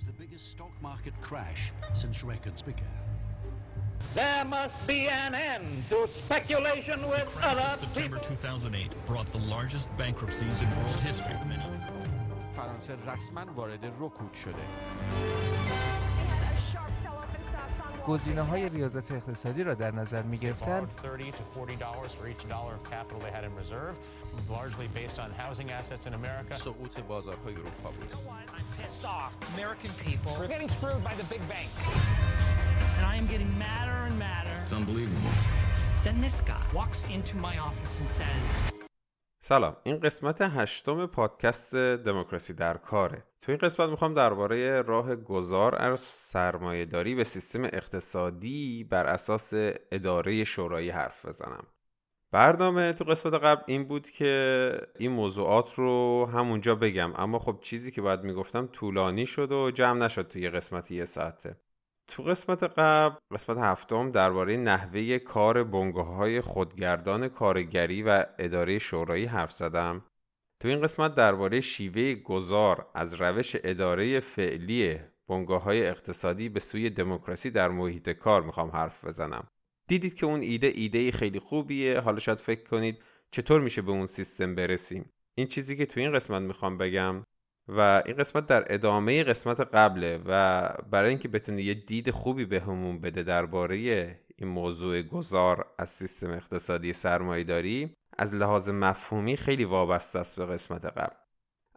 [0.00, 2.86] was the biggest stock market crash since records began.
[4.14, 8.36] There must be an end to speculation with The crash other of September people.
[8.36, 11.36] 2008 brought the largest bankruptcies in world history.
[11.46, 11.64] Many
[12.56, 14.62] فرانسه رسما وارد رکود شده
[18.06, 22.28] گزینه های ریاضت اقتصادی را در نظر می گرفتند borrowed 30 to 40 dollars for
[22.28, 23.98] each dollar of capital they had in reserve,
[24.50, 26.54] largely based on housing assets in America.
[26.54, 28.53] سقوط بازارهای اروپا بود I'm
[28.85, 29.31] pissed off.
[29.55, 31.81] American people, We're getting screwed by the big banks.
[32.97, 34.57] and I am getting madder and madder.
[34.63, 35.33] It's unbelievable
[36.07, 38.45] Then this guy walks into my office and says,
[39.41, 45.75] سلام این قسمت هشتم پادکست دموکراسی در کاره تو این قسمت می‌خوام درباره راه گذار
[45.75, 49.53] از سرمایه داری به سیستم اقتصادی بر اساس
[49.91, 51.67] اداره شورایی حرف بزنم
[52.35, 57.13] برنامه تو قسمت قبل این بود که این موضوعات رو همونجا بگم.
[57.15, 61.55] اما خب چیزی که باید می‌گفتم طولانی شد و جمع نشد توی قسمت یه ساعته.
[62.07, 69.25] تو قسمت قبل قسمت هفتم درباره نحوه کار بنگاه های خودگردان کارگری و اداره شورایی
[69.25, 70.05] حرف زدم.
[70.59, 76.89] تو این قسمت درباره شیوه گذار از روش اداره فعلی بنگاه های اقتصادی به سوی
[76.89, 79.47] دموکراسی در محیط کار می‌خوام حرف بزنم.
[79.87, 81.99] دیدید که اون ایده ایده خیلی خوبیه.
[81.99, 82.97] حالا شاید فکر کنید
[83.31, 85.09] چطور میشه به اون سیستم برسیم.
[85.37, 87.23] این چیزی که تو این قسمت می‌خوام بگم
[87.67, 92.59] و این قسمت در ادامه قسمت قبله و برای اینکه بتونه یه دید خوبی به
[92.59, 93.75] همون بده درباره
[94.35, 100.85] این موضوع گذار از سیستم اقتصادی سرمایه‌داری از لحاظ مفهومی خیلی وابسته است به قسمت
[100.85, 101.15] قبل.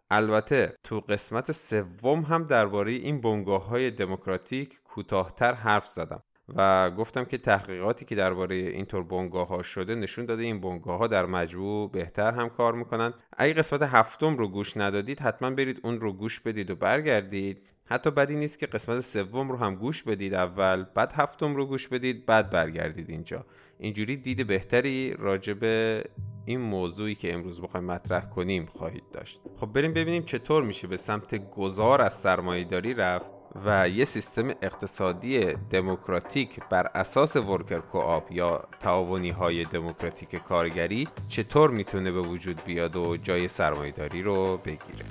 [0.09, 6.23] البته تو قسمت سوم هم درباره این بنگاه های دموکراتیک کوتاهتر حرف زدم.
[6.55, 11.07] و گفتم که تحقیقاتی که درباره اینطور بنگاه ها شده نشون داده این بنگاه ها
[11.07, 15.99] در مجموع بهتر هم کار می‌کنن اگه قسمت هفتم رو گوش ندادید حتما برید اون
[15.99, 17.61] رو گوش بدید و برگردید.
[17.89, 21.87] حتی بدی نیست که قسمت سوم رو هم گوش بدید اول بعد هفتم رو گوش
[21.87, 23.45] بدید بعد برگردید اینجا.
[23.79, 26.03] اینجوری دید بهتری راجع به
[26.45, 29.41] این موضوعی که امروز بخوایم مطرح کنیم خواهید داشت.
[29.59, 33.38] خب بریم ببینیم چطور میشه به سمت گذار از سرمایهداری رفت.
[33.65, 41.71] و یه سیستم اقتصادی دموکراتیک بر اساس ورکر کوآپ یا تعاونی های دموکراتیک کارگری چطور
[41.71, 45.05] می‌تونه به وجود بیاد و جای سرمایهداری رو بگیره؟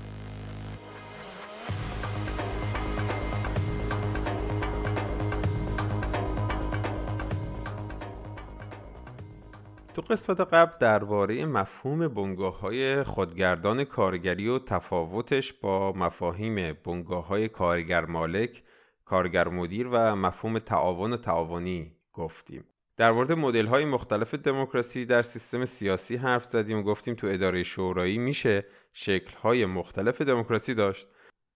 [9.98, 17.48] تو قسمت قبل درباره مفهوم بنگاه های خودگردان کارگری و تفاوتش با مفاهیم بنگاه های
[17.48, 18.62] کارگر مالک،
[19.04, 22.64] کارگر مدیر و مفهوم تعاون و تعاونی گفتیم.
[22.96, 27.62] در مورد مدل های مختلف دموکراسی در سیستم سیاسی حرف زدیم و گفتیم تو اداره
[27.62, 31.08] شورایی میشه شکل های مختلف دموکراسی داشت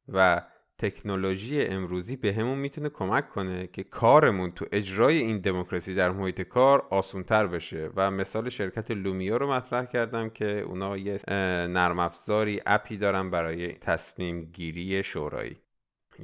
[0.08, 0.42] و
[0.82, 6.40] تکنولوژی امروزی به همون می‌تونه کمک کنه که کارمون تو اجرای این دموکراسی در محیط
[6.42, 7.90] کار آسونتر بشه.
[7.96, 11.18] و مثال شرکت لومیا رو مطرح کردم که اونا یه
[11.68, 15.61] نرم افزاری اپی دارن برای تصمیم گیری شورایی.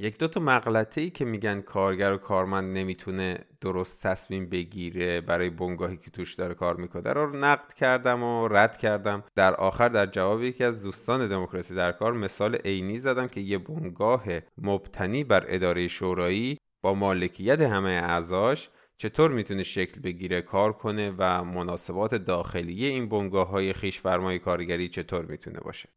[0.01, 5.49] یک دو تا مغلطه ای که میگن کارگر و کارمند نمی‌تونه درست تصمیم بگیره برای
[5.49, 9.23] بنگاهی که توش داره کار می‌کنه رو نقد کردم و رد کردم.
[9.35, 13.57] در آخر در جواب یکی از دوستان دموکراسی در کار مثال عینی زدم که یه
[13.57, 14.23] بنگاه
[14.57, 21.43] مبتنی بر اداره شورایی با مالکیت همه اعضاش چطور می‌تونه شکل بگیره کار کنه و
[21.43, 25.89] مناسبات داخلی این بنگاه های خیش فرمای کارگری چطور می‌تونه باشه.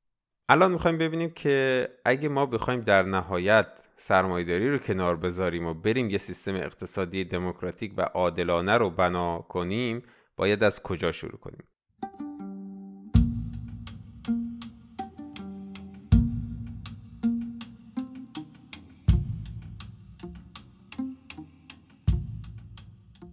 [0.49, 6.11] الان می‌خوایم ببینیم که اگه ما بخوایم در نهایت سرمایهداری رو کنار بذاریم و بریم
[6.11, 10.03] یه سیستم اقتصادی دموکراتیک و عادلانه رو بنا کنیم
[10.37, 11.63] باید از کجا شروع کنیم؟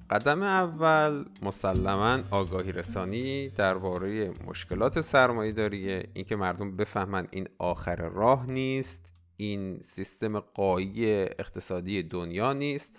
[0.09, 8.45] قدم اول مسلما آگاهی رسانی درباره مشکلات سرمایه داریه اینکه مردم بفهمن این آخر راه
[8.45, 9.18] نیست.
[9.39, 12.95] این سیستم قایی اقتصادی دنیا نیست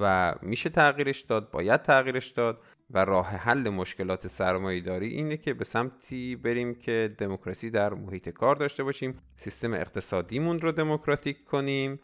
[0.00, 5.54] و میشه تغییرش داد باید تغییرش داد و راه حل مشکلات سرمایه داری اینه که
[5.54, 12.00] به سمتی بریم که دموکراسی در محیط کار داشته باشیم سیستم اقتصادیمون رو دموکراتیک کنیم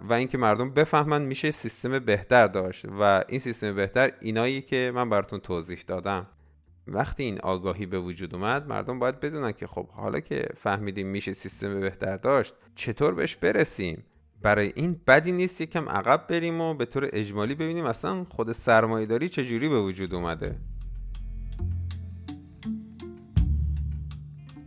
[0.00, 5.10] و اینکه مردم بفهمن میشه سیستم بهتر داشت و این سیستم بهتر اینایی که من
[5.10, 6.26] براتون توضیح دادم.
[6.86, 11.32] وقتی این آگاهی به وجود اومد مردم باید بدونن که خب حالا که فهمیدیم میشه
[11.32, 14.04] سیستم بهتر داشت چطور بهش برسیم؟
[14.42, 19.06] برای این بدی نیست یکم عقب بریم و به طور اجمالی ببینیم اصلا خود سرمایه
[19.06, 20.58] داری چجوری به وجود اومده.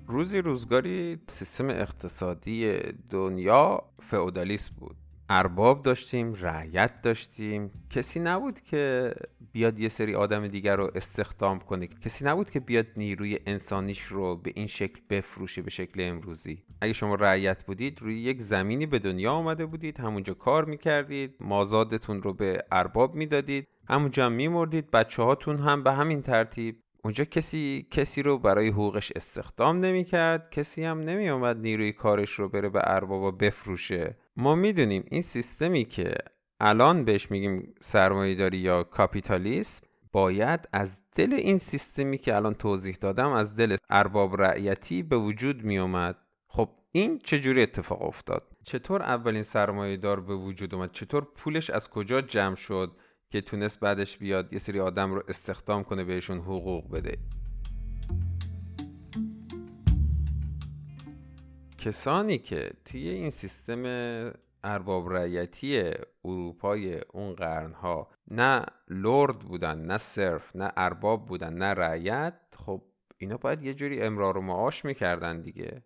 [0.08, 2.78] روزی روزگاری سیستم اقتصادی
[3.10, 4.96] دنیا فئودالیسم بود.
[5.30, 7.72] ارباب داشتیم رعیت داشتیم.
[7.90, 9.14] کسی نبود که
[9.56, 11.88] بیاد یه سری آدم دیگر رو استخدام کنه.
[11.88, 16.64] کسی نبود که بیاد نیروی انسانیش رو به این شکل بفروشه به شکل امروزی.
[16.82, 22.22] اگه شما رعیت بودید روی یک زمینی به دنیا آمده بودید همونجا کار می‌کردید مازادتون
[22.22, 26.80] رو به ارباب می‌دادید همونجا هم میمردید بچه هاتون هم به همین ترتیب.
[27.04, 32.50] اونجا کسی کسی رو برای حقوقش استخدام نمی‌کرد کسی هم نمی اومد نیروی کارش رو
[32.50, 34.18] بره به اربابا بفروشه.
[34.38, 36.14] ما می‌دونیم این سیستمی که
[36.60, 43.32] الان بهش میگیم سرمایهداری یا کاپیتالیسم باید از دل این سیستمی که الان توضیح دادم
[43.32, 46.18] از دل ارباب رعیتی به وجود می اومد
[46.48, 51.90] خب این چجوری اتفاق افتاد؟ چطور اولین سرمایه دار به وجود اومد؟ چطور پولش از
[51.90, 52.92] کجا جمع شد
[53.30, 57.18] که تونست بعدش بیاد یه سری آدم رو استخدام کنه بهشون حقوق بده؟
[61.78, 63.84] کسانی که توی این سیستم
[64.66, 65.92] ارباب رعیتی
[66.26, 72.34] اروپای اون قرنها نه لرد بودن نه صرف نه ارباب بودن نه رعیت
[72.66, 72.82] خب
[73.18, 75.84] اینا باید یه جوری امرار و معاش می‌کردن دیگه.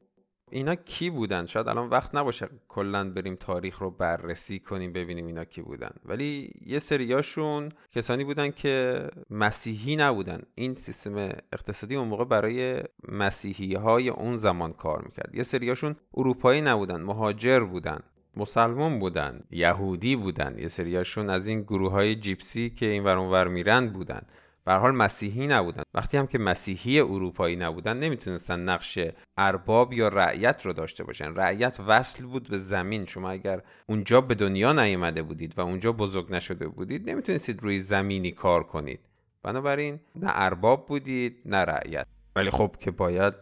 [0.52, 5.46] اینا کی بودن؟ شاید الان وقت نباشه کلا بریم تاریخ رو بررسی کنیم ببینیم اینا
[5.46, 5.92] کی بودن.
[6.06, 10.42] ولی یه سریاشون کسانی بودن که مسیحی نبودن.
[10.56, 11.16] این سیستم
[11.54, 15.36] اقتصادی اون موقع برای مسیحی های اون زمان کار می‌کرد.
[15.36, 18.00] یه سریاشون اروپایی نبودن مهاجر بودن.
[18.40, 20.56] مسلمان بودن یهودی بودن.
[20.60, 24.22] یه سریاشون از این گروه های جیپسی که این ور میرن بودن.
[24.66, 25.84] به حال مسیحی نبودن.
[25.94, 29.00] وقتی هم که مسیحی اروپایی نبودن نمی‌تونستن نقش
[29.38, 31.36] ارباب یا رعیت رو داشته باشن.
[31.36, 33.06] رعیت وصل بود به زمین.
[33.06, 38.32] شما اگر اونجا به دنیا نیامده بودید و اونجا بزرگ نشده بودید نمی‌تونستید روی زمینی
[38.32, 39.00] کار کنید.
[39.44, 42.08] بنابراین نه ارباب بودید نه رعیت.
[42.40, 43.34] ولی خب که باید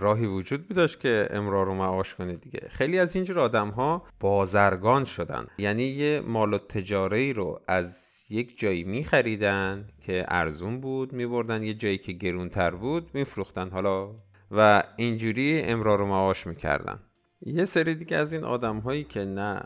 [0.00, 2.60] راهی وجود داشت که امرار و معاش کنید دیگه.
[2.70, 5.46] خیلی از اینجور آدم ها بازرگان شدن.
[5.58, 11.26] یعنی یه مال و تجاره رو از یک جایی می خریدن که ارزون بود می
[11.26, 13.70] بردن یه جایی که گرونتر بود می فروختن.
[13.70, 14.10] حالا
[14.50, 17.00] و اینجوری امرار و معاش می‌کردن
[17.40, 19.60] یه سری دیگه از این آدم هایی که نه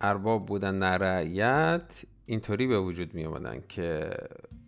[0.00, 4.10] ارباب بودن نه رعیت اینطوری به وجود می آمدن که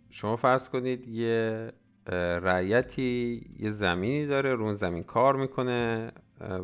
[0.09, 1.71] شما فرض کنید یه
[2.13, 6.11] رعیتی یه زمینی داره رو اون زمین کار می‌کنه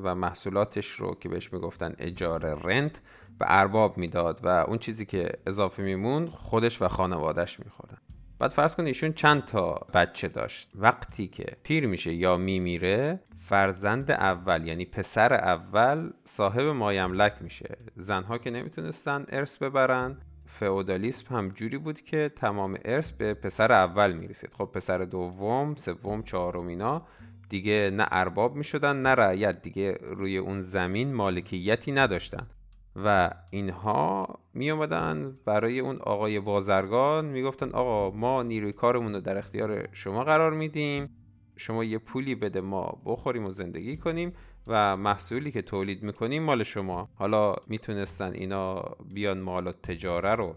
[0.04, 3.02] و محصولاتش رو که بهش می‌گفتن اجاره رنت
[3.40, 7.98] به ارباب می‌داد و اون چیزی که اضافه میمون خودش و خانوادهش می‌خورن.
[8.40, 10.70] بعد فرض کن ایشون چند تا بچه داشت.
[10.76, 17.78] وقتی که پیر میشه یا میمیره فرزند اول یعنی پسر اول صاحب مایملک میشه.
[17.96, 20.18] زنها که نمی‌تونستن ارث ببرن.
[20.62, 24.54] فئودالیسم هم جوری بود که تمام ارث به پسر اول می‌رسید.
[24.54, 27.06] خب پسر دوم سوم چهارم اینا
[27.50, 32.48] دیگه نه ارباب می‌شدن نه رعیت دیگه روی اون زمین مالکیتی نداشتن.
[32.96, 39.38] و اینها می اومدن برای اون آقای بازرگان می‌گفتن آقا ما نیروی کارمون رو در
[39.38, 41.10] اختیار شما قرار میدیم.
[41.58, 44.34] شما یه پولی بده ما بخوریم و زندگی کنیم.
[44.72, 47.10] و محصولی که تولید می‌کنیم مال شما.
[47.16, 48.82] حالا می‌تونستن اینا
[49.14, 50.56] بیان مال تجاره رو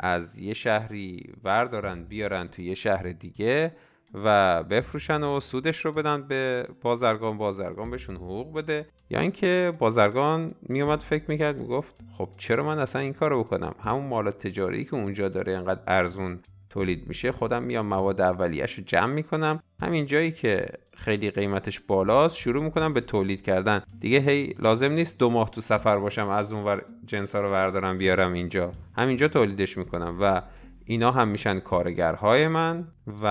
[0.00, 3.76] از یه شهری وردارن بیارن تو یه شهر دیگه
[4.14, 7.38] و بفروشن و سودش رو بدن به بازرگان.
[7.38, 8.86] بازرگان بهشون حقوق بده.
[9.10, 14.06] یا اینکه بازرگان میومد فکر می‌کرد می‌گفت خب چرا من اصلا این کارو بکنم؟ همون
[14.06, 16.40] مال تجاری که اونجا داره انقدر ارزون
[16.76, 19.62] تولید میشه خودم میام مواد اولیه‌اش رو جمع می‌کنم.
[19.82, 20.66] همین جایی که
[20.96, 23.82] خیلی قیمتش بالاست شروع می‌کنم به تولید کردن.
[24.00, 28.32] دیگه هی لازم نیست دو ماه تو سفر باشم از اونور جنسا رو بردارم بیارم
[28.32, 28.72] اینجا.
[28.96, 30.42] همینجا تولیدش می‌کنم و
[30.84, 32.88] اینا هم میشن کارگرهای من
[33.22, 33.26] و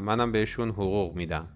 [0.00, 1.48] منم بهشون حقوق میدم.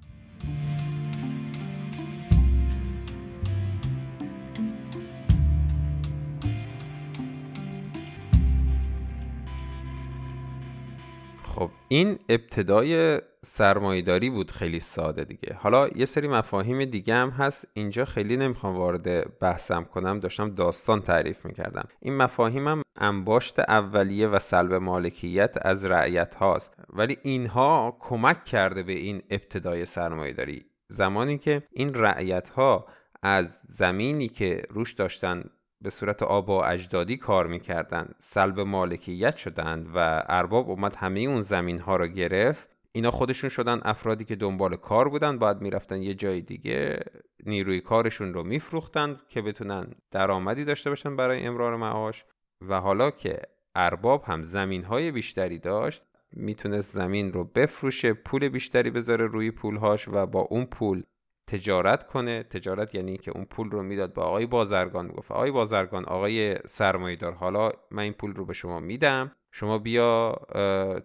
[11.61, 15.55] خب این ابتدای سرمایداری بود خیلی ساده دیگه.
[15.55, 17.69] حالا یه سری مفاهیم دیگه هم هست.
[17.75, 20.21] اینجا خیلی نمی‌خوام وارد بحثم کنم.
[20.21, 21.88] داشتم داستان تعریف می‌کردم.
[22.00, 26.75] این مفاهیم هم انباشت اولیه و سلب مالکیت از رعیت هاست.
[26.93, 32.87] ولی اینها کمک کرده به این ابتدای سرمایداری زمانی که این رعیت ها
[33.23, 35.45] از زمینی که روش داشتن
[35.82, 38.08] به صورت آبا اجدادی کار می‌کردن.
[38.18, 42.68] سلب مالکیت شدند و ارباب اومد همه اون زمین ها رو گرفت.
[42.92, 47.00] اینا خودشون شدن افرادی که دنبال کار بودن باید می‌رفتن یه جای دیگه
[47.46, 52.25] نیروی کارشون رو میفروختن که بتونن درآمدی داشته باشن برای امرار معاش.
[52.68, 53.42] و حالا که
[53.75, 60.08] ارباب هم زمین های بیشتری داشت می‌تونست زمین رو بفروشه پول بیشتری بذاره روی پولهاش
[60.08, 61.02] و با اون پول
[61.50, 62.42] تجارت کنه.
[62.42, 65.07] تجارت یعنی که اون پول رو می‌داد به آقای بازرگان.
[65.07, 69.33] می‌گفت آقای بازرگان آقای سرمایه‌دار حالا من این پول رو به شما میدم.
[69.52, 70.37] شما بیا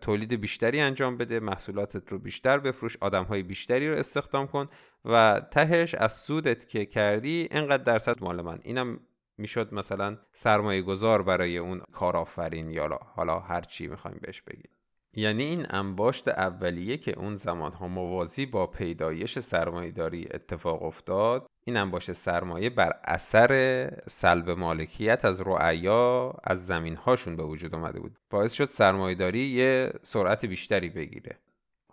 [0.01, 4.67] تولید بیشتری انجام بده محصولاتت رو بیشتر بفروش آدمهای بیشتری رو استخدام کن.
[5.05, 8.59] و تهش از سودت که کردی اینقدر درصد مال من.
[8.63, 8.99] اینم
[9.37, 14.69] می‌شد مثلا سرمایه گذار برای اون کارآفرین یا حالا هر چی می‌خوایم بهش بگیم.
[15.15, 21.77] یعنی این انباشت اولیه که اون زمان ها موازی با پیدایش سرمایهداری اتفاق افتاد این
[21.77, 28.17] انباشت سرمایه بر اثر سلب مالکیت از رعیا از زمین هاشون به وجود اومده بود.
[28.29, 31.39] باعث شد سرمایهداری یه سرعت بیشتری بگیره.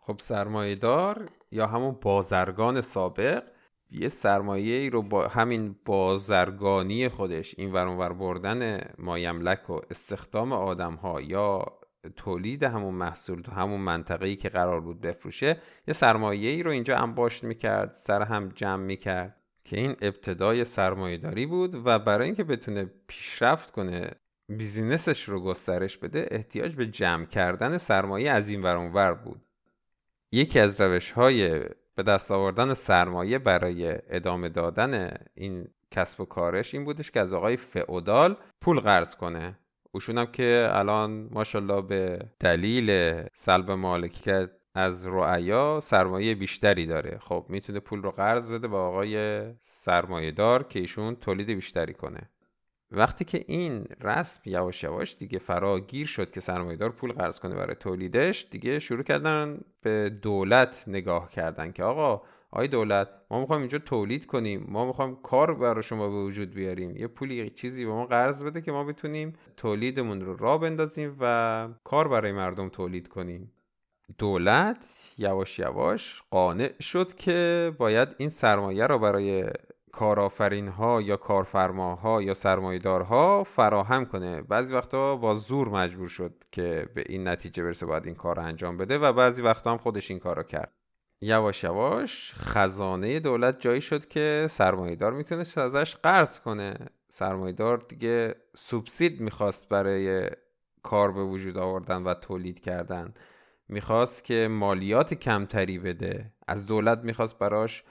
[0.01, 3.43] خب سرمایهدار یا همون بازرگان سابق
[3.91, 10.95] یه سرمایه ای رو با همین بازرگانی خودش این ور بردن مایملک و استخدام آدم
[10.95, 11.65] ها یا
[12.17, 15.57] تولید همون محصول تو همون منطقه ای که قرار بود بفروشه
[15.89, 21.17] یه سرمایه ای رو اینجا انباشت می‌کرد سر هم جمع می‌کرد که این ابتدای سرمایه
[21.17, 24.11] داری بود و برای اینکه بتونه پیشرفت کنه
[24.49, 29.41] بیزینسش رو گسترش بده احتیاج به جمع کردن سرمایه از این ور بود.
[30.33, 31.61] یکی از روش های
[31.95, 37.33] به دست آوردن سرمایه برای ادامه دادن این کسب و کارش این بودش که از
[37.33, 39.59] آقای فئودال پول قرض کنه.
[39.95, 47.19] اوشون هم که الان ماشاءالله به دلیل سلب مالکیت از رعیا سرمایه بیشتری داره.
[47.21, 52.31] خب می‌تونه پول رو قرض بده به آقای سرمایه دار که ایشون تولید بیشتری کنه.
[52.91, 57.75] وقتی که این رسم یواش یواش دیگه فراگیر شد که سرمایهدار پول قرض کنه برای
[57.75, 62.23] تولیدش دیگه شروع کردن به دولت نگاه کردن که آقا
[62.53, 64.67] آی دولت ما می‌خوایم اینجا تولید کنیم.
[64.69, 66.97] ما می‌خوایم کار برای شما به وجود بیاریم.
[66.97, 71.69] یه پولی چیزی به ما قرض بده که ما بتونیم تولیدمون رو را بندازیم و
[71.85, 73.53] کار برای مردم تولید کنیم.
[74.19, 74.87] دولت
[75.19, 79.45] یواش یواش قانع شد که باید این سرمایه رو برای
[79.93, 84.43] کارآفرین ها یا کارفرماها یا سرمایدارها فراهم کنه.
[84.43, 88.43] بعضی وقتا با زور مجبور شد که به این نتیجه برسه باید این کار رو
[88.43, 90.82] انجام بده و بعضی وقتا هم خودش این کار رو کرد.
[91.25, 96.75] یواش یواش خزانه دولت جایی شد که سرمایدار می‌تونست ازش قرض کنه.
[97.09, 100.31] سرمایدار دیگه سوبسید می‌خواست برای
[100.83, 103.15] کار به وجود آوردن و تولید کردن.
[103.69, 106.33] می‌خواست که مالیات کمتری بده.
[106.49, 107.85] از دولت می‌خواست براش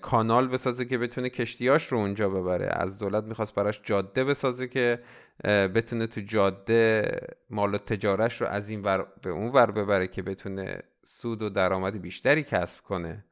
[0.00, 2.68] کانال بسازه که بتونه کشتیاش رو اونجا ببره.
[2.72, 5.02] از دولت می‌خواست براش جاده بسازه که
[5.44, 7.10] بتونه تو جاده
[7.50, 11.50] مال و تجارش رو از این ور به اون ور ببره که بتونه سود و
[11.50, 13.24] درآمد بیشتری کسب کنه.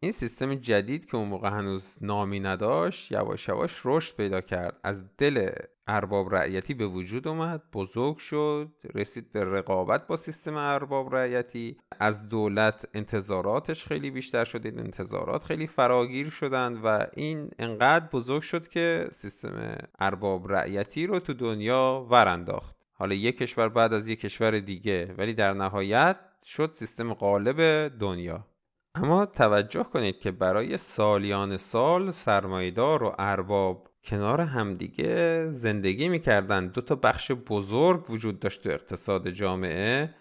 [0.00, 4.80] این سیستم جدید که اون موقع هنوز نامی نداشت یواش یواش رشد پیدا کرد.
[4.82, 5.50] از دل
[5.88, 11.76] ارباب رعیتی به وجود اومد بزرگ شد رسید به رقابت با سیستم ارباب رعیتی.
[12.00, 18.42] از دولت انتظاراتش خیلی بیشتر شد این انتظارات خیلی فراگیر شدند و این انقدر بزرگ
[18.42, 24.20] شد که سیستم ارباب رعیتی رو تو دنیا ورانداخت حالا یک کشور بعد از یک
[24.20, 26.16] کشور دیگه ولی در نهایت
[26.48, 28.46] شد سیستم غالب دنیا.
[28.94, 36.68] اما توجه کنید که برای سالیان سال سرمایدار و ارباب کنار همدیگه زندگی می‌کردن.
[36.68, 40.14] دو تا بخش بزرگ وجود داشت تو اقتصاد جامعه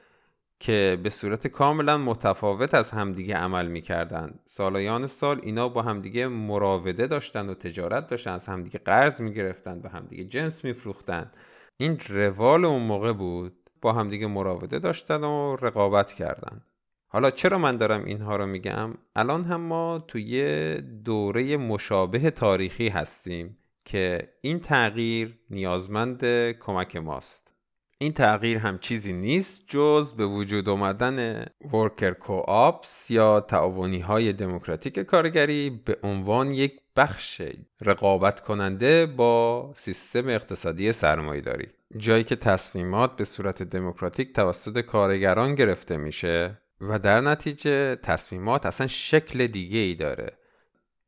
[0.59, 4.39] که به صورت کاملا متفاوت از همدیگه عمل می‌کردن.
[4.45, 9.89] سالایان سال اینا با همدیگه مراوده داشتن و تجارت داشتن از همدیگه قرض می‌گرفتن به
[9.89, 11.31] همدیگه جنس میفروختن.
[11.77, 16.61] این روال اون موقع بود با همدیگه مراوده داشتن و رقابت کردن.
[17.07, 20.75] حالا چرا من دارم اینها رو میگم؟ الان هم ما توی
[21.05, 27.53] دوره مشابه تاریخی هستیم که این تغییر نیازمند کمک ماست.
[27.99, 34.99] این تغییر هم چیزی نیست جز به وجود آمدن ورکر کوآپس یا تعاونی های دموکراتیک
[34.99, 37.41] کارگری به عنوان یک بخش
[37.81, 41.67] رقابت کننده با سیستم اقتصادی سرمایهداری.
[41.97, 48.87] جایی که تصمیمات به صورت دموکراتیک توسط کارگران گرفته میشه و در نتیجه تصمیمات اصلا
[48.87, 50.37] شکل دیگه ای داره.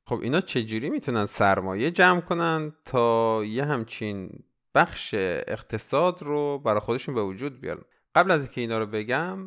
[0.05, 4.43] خب اینا چجوری می‌تونن سرمایه جمع کنن تا یه همچین
[4.75, 5.13] بخش
[5.47, 7.81] اقتصاد رو برای خودشون به وجود بیارن؟
[8.15, 9.39] قبل از اینکه اینا رو بگم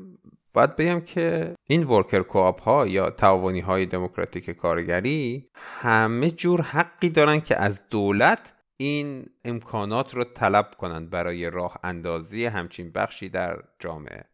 [0.53, 7.09] باید بگم که این ورکر کوآپ ها یا تعاونی های دموکراتیک کارگری همه جور حقی
[7.09, 13.59] دارن که از دولت این امکانات رو طلب کنند برای راه اندازی همچین بخشی در
[13.79, 14.25] جامعه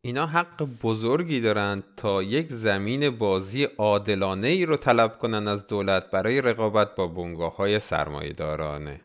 [0.00, 6.10] اینا حق بزرگی دارند تا یک زمین بازی عادلانه ای رو طلب کنند از دولت
[6.10, 9.00] برای رقابت با بنگاه های سرمایه دارانه.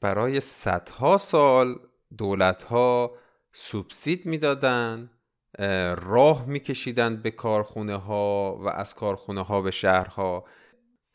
[0.00, 1.78] برای صدها سال
[2.18, 3.14] دولت ها
[3.52, 5.10] سوبسید می‌دادند
[5.96, 10.44] راه میکشیدند به کارخونه ها و از کارخونه ها به شهرها.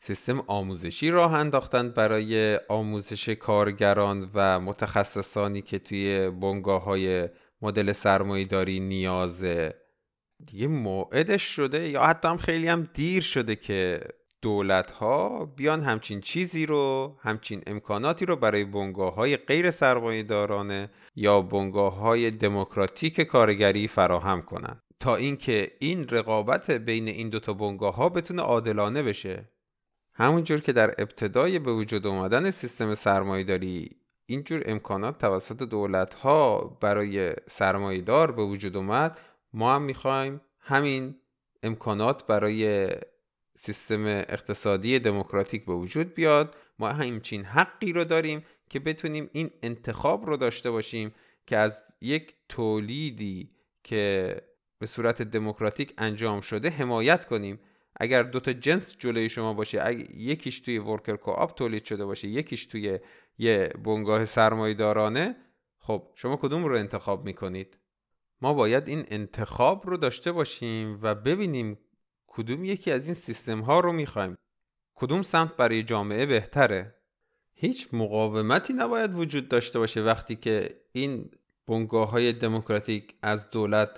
[0.00, 7.28] سیستم آموزشی راه انداختند برای آموزش کارگران و متخصصانی که توی بنگاه های
[7.62, 9.74] مدل سرمایه داری نیازه.
[10.46, 14.00] دیگه موعدش شده یا حتی هم خیلی هم دیر شده که
[14.42, 20.90] دولت ها بیان همچین چیزی رو همچین امکاناتی رو برای بنگاه های غیر سرمایه دارانه
[21.16, 27.94] یا بنگاه های دموکراتیک کارگری فراهم کنن تا اینکه این رقابت بین این دوتا بنگاه
[27.94, 29.48] ها بتونه عادلانه بشه.
[30.14, 36.58] همونجور که در ابتدای به وجود اومدن سیستم سرمایه داری اینجور امکانات توسط دولت ها
[36.80, 39.18] برای سرمایدار به وجود اومد
[39.52, 41.14] ما هم می‌خوایم همین
[41.62, 42.88] امکانات برای
[43.60, 50.26] سیستم اقتصادی دموکراتیک به وجود بیاد ما همچین حقی رو داریم که بتونیم این انتخاب
[50.26, 51.14] رو داشته باشیم
[51.46, 53.50] که از یک تولیدی
[53.84, 54.34] که
[54.78, 57.60] به صورت دموکراتیک انجام شده حمایت کنیم.
[58.00, 62.28] اگر دو تا جنس جلوی شما باشه اگر یکیش توی ورکر کوآپ تولید شده باشه
[62.28, 62.98] یکیش توی
[63.38, 65.36] یه بنگاه سرمایه‌دارانه
[65.78, 67.78] خب شما کدوم رو انتخاب می‌کنید؟
[68.40, 71.78] ما باید این انتخاب رو داشته باشیم و ببینیم
[72.38, 74.36] کدوم یکی از این سیستم ها رو می‌خوایم؟
[74.94, 76.94] کدوم سمت برای جامعه بهتره؟
[77.54, 81.30] هیچ مقاومتی نباید وجود داشته باشه وقتی که این
[81.68, 83.90] بنگاه های دموکراتیک از دولت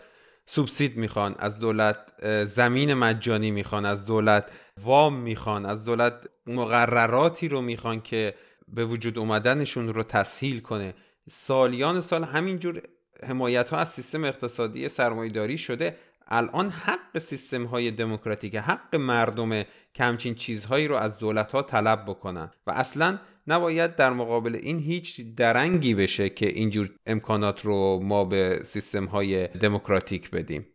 [0.46, 1.96] سوبسید می‌خوان از دولت
[2.44, 4.50] زمین مجانی می‌خوان از دولت
[4.82, 6.14] وام می‌خوان از دولت
[6.46, 8.34] مقرراتی رو می‌خوان که
[8.68, 10.94] به وجود اومدنشون رو تسهیل کنه.
[11.30, 12.82] سالیان سال همینجور
[13.26, 15.96] حمایت ها از سیستم اقتصادی سرمایهداری شده.
[16.30, 22.04] الان حق سیستم های دموکراتیک حق مردمه که همچین چیزهایی رو از دولت ها طلب
[22.06, 22.50] بکنن.
[22.66, 28.62] و اصلا نباید در مقابل این هیچ درنگی بشه که اینجور امکانات رو ما به
[28.64, 30.66] سیستم های دموکراتیک بدیم.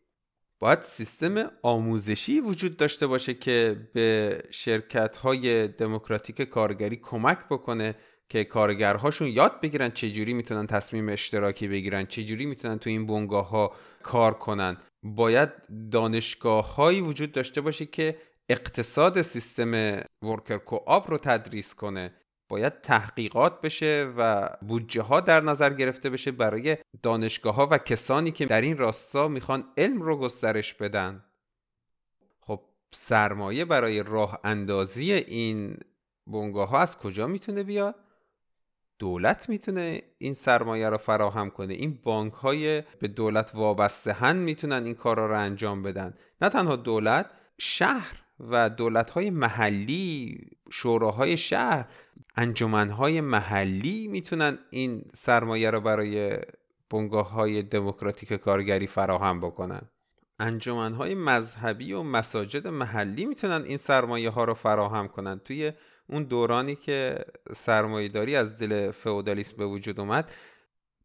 [0.60, 7.96] باید سیستم آموزشی وجود داشته باشه که به شرکت های دموکراتیک کارگری کمک بکنه
[8.30, 13.72] که کارگرهاشون یاد بگیرن چجوری می‌تونن تصمیم اشتراکی بگیرن چجوری می‌تونن تو این بنگاه ها
[14.04, 14.78] کار کنن.
[15.06, 15.50] باید
[15.92, 18.18] دانشگاه هایی وجود داشته باشه که
[18.50, 19.72] اقتصاد سیستم
[20.22, 22.14] ورکر کوآپ رو تدریس کنه
[22.50, 28.32] باید تحقیقات بشه و بودجه ها در نظر گرفته بشه برای دانشگاه ها و کسانی
[28.32, 31.24] که در این راستا می‌خوان علم رو گسترش بدن
[32.42, 32.62] خب
[32.94, 35.78] سرمایه برای راه اندازی این
[36.28, 37.96] بنگاه ها از کجا می‌تونه بیاد؟
[39.00, 41.74] دولت می‌تونه این سرمایه رو فراهم کنه.
[41.74, 46.14] این بانک های به دولت وابسته هن می‌تونن این کارا رو انجام بدن.
[46.42, 50.40] نه تنها دولت شهر و دولت های محلی
[50.72, 51.86] شوراهای شهر
[52.36, 56.38] انجمنهای محلی می‌تونن این سرمایه رو برای
[56.90, 59.82] بنگاه های دموکراتیک کارگری فراهم بکنن.
[60.40, 65.40] انجمنهای مذهبی و مساجد محلی می‌تونن این سرمایه ها رو فراهم کنن.
[65.40, 65.72] توی
[66.08, 70.32] اون دورانی که سرمایهداری از دل فئودالیسم به وجود اومد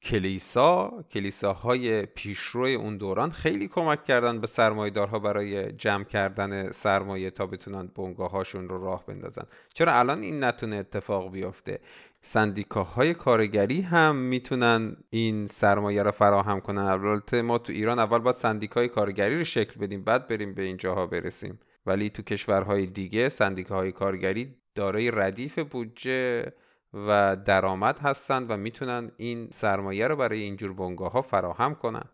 [0.02, 7.46] کلیسا کلیساهای پیشروی اون دوران خیلی کمک کردن به سرمایهدارها برای جمع کردن سرمایه تا
[7.46, 9.44] بتونن بنگاه هاشون رو راه بندازن.
[9.74, 11.80] چرا الان این نتونه اتفاق بیفته؟
[12.20, 16.82] سندیکاهای کارگری هم می‌تونن این سرمایه رو فراهم کنن.
[16.82, 21.06] البته ما تو ایران اول باید سندیکای کارگری رو شکل بدیم بعد بریم به اینجاها
[21.06, 21.60] برسیم.
[21.86, 26.52] ولی تو کشورهای دیگه سندیکاهای کارگری دارای ردیف بودجه
[26.94, 32.04] و درآمد هستند و می‌تونن این سرمایه رو برای اینجور بنگاه ها فراهم کنن.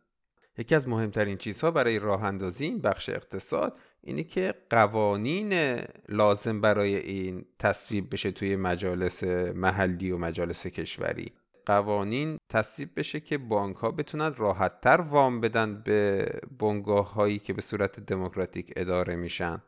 [0.58, 6.96] یکی از مهمترین چیزها برای راه اندازی این بخش اقتصاد اینه که قوانین لازم برای
[6.96, 11.32] این تصویب بشه توی مجالس محلی و مجالس کشوری.
[11.66, 17.62] قوانین تصویب بشه که بانک ها بتونن راحتتر وام بدن به بنگاه هایی که به
[17.62, 19.62] صورت دموکراتیک اداره میشن.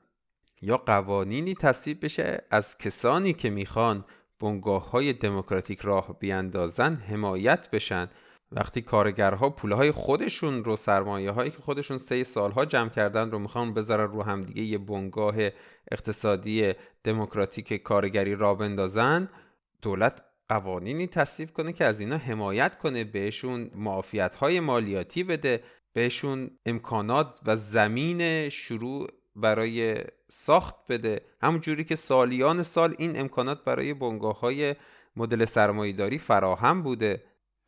[0.62, 4.04] یا قوانینی تصویب بشه از کسانی که می‌خوان
[4.40, 8.08] بنگاه های دموکراتیک راه بیاندازن حمایت بشن؟
[8.52, 13.74] وقتی کارگرها پولهای خودشون رو سرمایه هایی که خودشون سه سالها جمع کردن رو می‌خوان
[13.74, 15.34] بذارن رو همدیگه یه بنگاه
[15.92, 16.72] اقتصادی
[17.04, 19.28] دموکراتیک کارگری را بندازن
[19.82, 26.50] دولت قوانینی تصویب کنه که از اینا حمایت کنه بهشون معافیت های مالیاتی بده بهشون
[26.66, 29.96] امکانات و زمین شروع برای
[30.30, 31.20] ساخت بده.
[31.42, 34.74] همون جوری که سالیان سال این امکانات برای بنگاه های
[35.16, 37.22] مدل سرمایهداری فراهم بوده.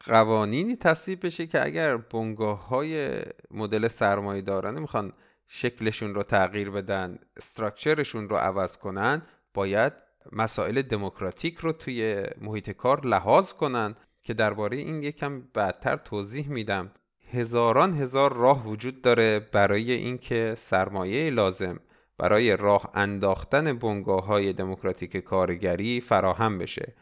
[0.06, 5.12] قوانینی تصویب بشه که اگر بنگاه های مدل سرمایه دارانه می‌خوان
[5.46, 9.22] شکلشون رو تغییر بدن استراکچرشون رو عوض کنن
[9.54, 9.92] باید
[10.32, 16.92] مسائل دموکراتیک رو توی محیط کار لحاظ کنن که درباره این یکم بعدتر توضیح میدم.
[17.32, 21.80] هزاران هزار راه وجود داره برای اینکه سرمایه لازم
[22.18, 26.94] برای راه انداختن بنگاه های دموکراتیک کارگری فراهم بشه.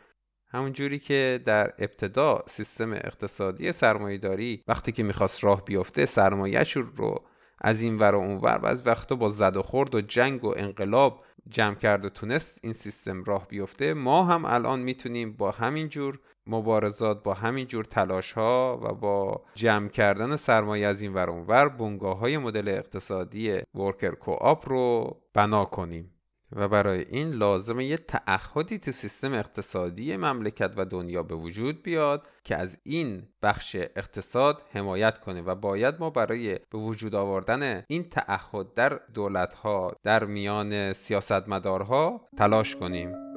[0.51, 7.25] همون جوری که در ابتدا سیستم اقتصادی سرمایهداری وقتی که می‌خواست راه بیفته سرمایهش رو
[7.61, 10.45] از این ور و اون ور و از وقتا با زد و خورد و جنگ
[10.45, 13.95] و انقلاب جمع کرد و تونست این سیستم راه بیفته.
[13.95, 19.45] ما هم الان می‌تونیم با همین جور مبارزات با همین جور تلاش ها و با
[19.55, 25.65] جمع کردن سرمایه از این ور اونور بنگاه های مدل اقتصادی ورکر کوآپ رو بنا
[25.65, 26.18] کنیم.
[26.53, 32.27] و برای این لازمه یه تعهدی تو سیستم اقتصادی مملکت و دنیا به وجود بیاد
[32.45, 38.09] که از این بخش اقتصاد حمایت کنه و باید ما برای به وجود آوردن این
[38.11, 43.28] تعهد در دولت ها در میان سیاستمدارها تلاش کنیم.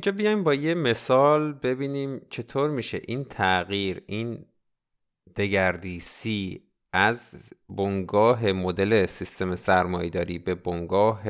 [0.00, 4.46] اینجا بیایم با یه مثال ببینیم چطور میشه این تغییر این
[5.36, 11.22] دگردیسی از بنگاه مدل سیستم سرمایهداری به بنگاه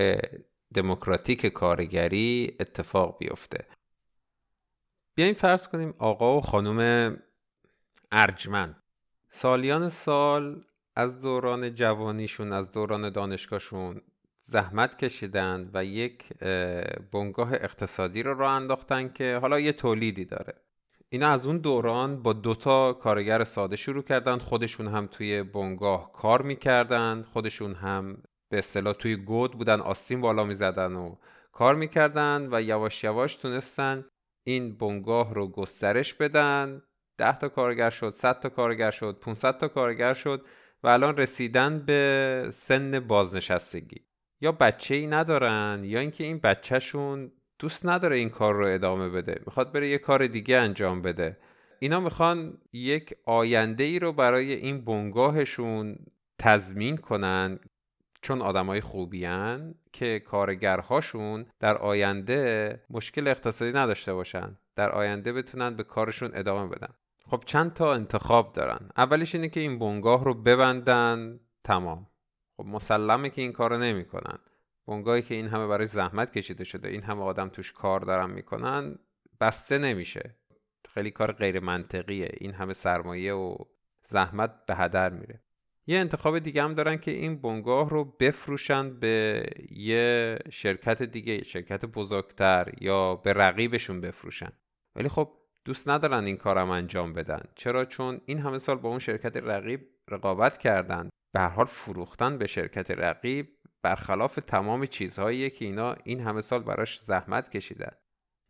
[0.74, 3.66] دموکراتیک کارگری اتفاق بیفته.
[5.14, 7.16] بیایم فرض کنیم آقا و خانم
[8.12, 8.82] ارجمند.
[9.30, 10.64] سالیان سال
[10.96, 14.02] از دوران جوانیشون از دوران دانشگاهشون
[14.50, 16.28] زحمت کشیدن و یک
[17.12, 20.54] بنگاه اقتصادی رو راه انداختن که حالا یه تولیدی داره.
[21.08, 24.38] اینا از اون دوران با دوتا کارگر ساده شروع کردن.
[24.38, 27.22] خودشون هم توی بنگاه کار می‌کردن.
[27.32, 31.16] خودشون هم به اصطلاح توی گود بودن آستین بالا می‌زدن و
[31.52, 34.04] کار می‌کردن و یواش یواش تونستن
[34.46, 36.82] این بنگاه رو گسترش بدن.
[37.18, 40.46] ده تا کارگر شد 100 تا کارگر شد 500 تا کارگر شد
[40.82, 44.09] و الان رسیدن به سن بازنشستگی.
[44.40, 49.40] یا بچه ای ندارن یا اینکه این بچهشون دوست نداره این کار رو ادامه بده
[49.46, 51.36] می‌خواد بره یه کار دیگه انجام بده.
[51.78, 55.96] اینا می‌خوان یک آینده ای رو برای این بنگاهشون
[56.38, 57.58] تضمین کنن.
[58.22, 64.56] چون آدمای خوبیان که کارگرهاشون در آینده مشکل اقتصادی نداشته باشن.
[64.76, 66.94] در آینده بتونن به کارشون ادامه بدن.
[67.26, 68.88] خب چند تا انتخاب دارن.
[68.96, 71.40] اولیش اینه که این بنگاه رو ببندن.
[71.64, 72.06] تمام.
[72.60, 74.38] خب مسلمه که این کارو نمی‌کنن.
[74.86, 78.98] بنگاهی که این همه برای زحمت کشیده شده این همه آدم توش کار دارن می‌کنن
[79.40, 80.36] بسته نمیشه.
[80.88, 83.56] خیلی کار غیر منطقیه این همه سرمایه و
[84.06, 85.40] زحمت به هدر میره.
[85.86, 91.84] یه انتخاب دیگه هم دارن که این بنگاه رو بفروشن به یه شرکت دیگه شرکت
[91.84, 94.50] بزرگتر یا به رقیبشون بفروشن.
[94.96, 95.32] ولی خب
[95.64, 97.42] دوست ندارن این کارم انجام بدن.
[97.54, 101.08] چرا؟ چون این همه سال با اون شرکت رقیب رقابت کردن.
[101.32, 103.48] به حال فروختن به شرکت رقیب
[103.82, 107.92] برخلاف تمام چیزهایی که اینا این همه سال براش زحمت کشیدن.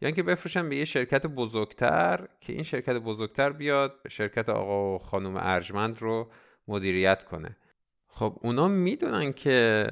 [0.01, 4.99] یا اینکه بفروشن به یه شرکت بزرگتر که این شرکت بزرگتر بیاد شرکت آقا و
[4.99, 6.31] خانم ارجمند رو
[6.69, 7.57] مدیریت کنه.
[8.07, 9.87] خب اونا می‌دونن که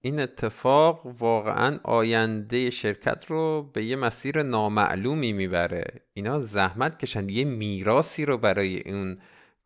[0.00, 5.84] این اتفاق واقعا آینده شرکت رو به یه مسیر نامعلومی می‌بره.
[6.12, 7.28] اینا زحمت کشن.
[7.28, 9.18] یه میراسی رو برای اون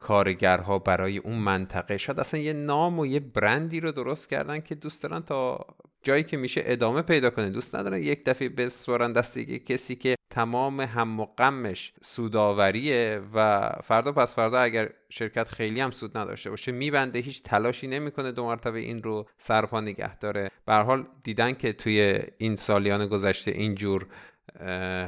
[0.05, 1.97] کارگرها برای اون منطقه.
[1.97, 5.67] شاید اصلا یه نام و یه برندی رو درست کردن که دوست دارن تا
[6.03, 7.51] جایی که میشه ادامه پیدا کنه.
[7.51, 14.13] دوست ندارن یک دفعه بسپرن دست کسی که تمام هم و غمش سوداوریه و فردا
[14.13, 18.79] پس فردا اگر شرکت خیلی هم سود نداشته باشه میبنده هیچ تلاشی نمی‌کنه دو مرتبه
[18.79, 20.51] این رو سرپا نگه داره.
[20.67, 24.07] به حال دیدن که توی این سالیان گذشته اینجور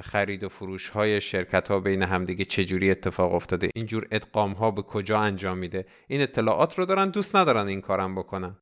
[0.02, 4.82] خرید و فروش های شرکت ها بین همدیگه چجوری اتفاق افتاده؟ اینجور ادغام ها به
[4.82, 8.56] کجا انجام میده؟ این اطلاعات رو دارن دوست ندارن این کارم بکنن.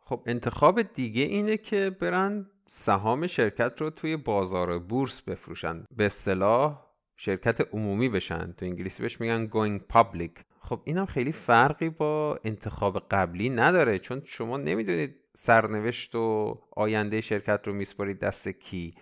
[0.00, 5.84] خب انتخاب دیگه اینه که برن سهام شرکت رو توی بازار بورس بفروشن.
[5.96, 6.84] به اصطلاح
[7.16, 8.52] شرکت عمومی بشن.
[8.52, 10.42] تو انگلیسی بهش میگن going public.
[10.60, 17.60] خب اینم خیلی فرقی با انتخاب قبلی نداره چون شما نمی‌دونید سرنوشت و آینده شرکت
[17.64, 18.94] رو میسپارید دست کی.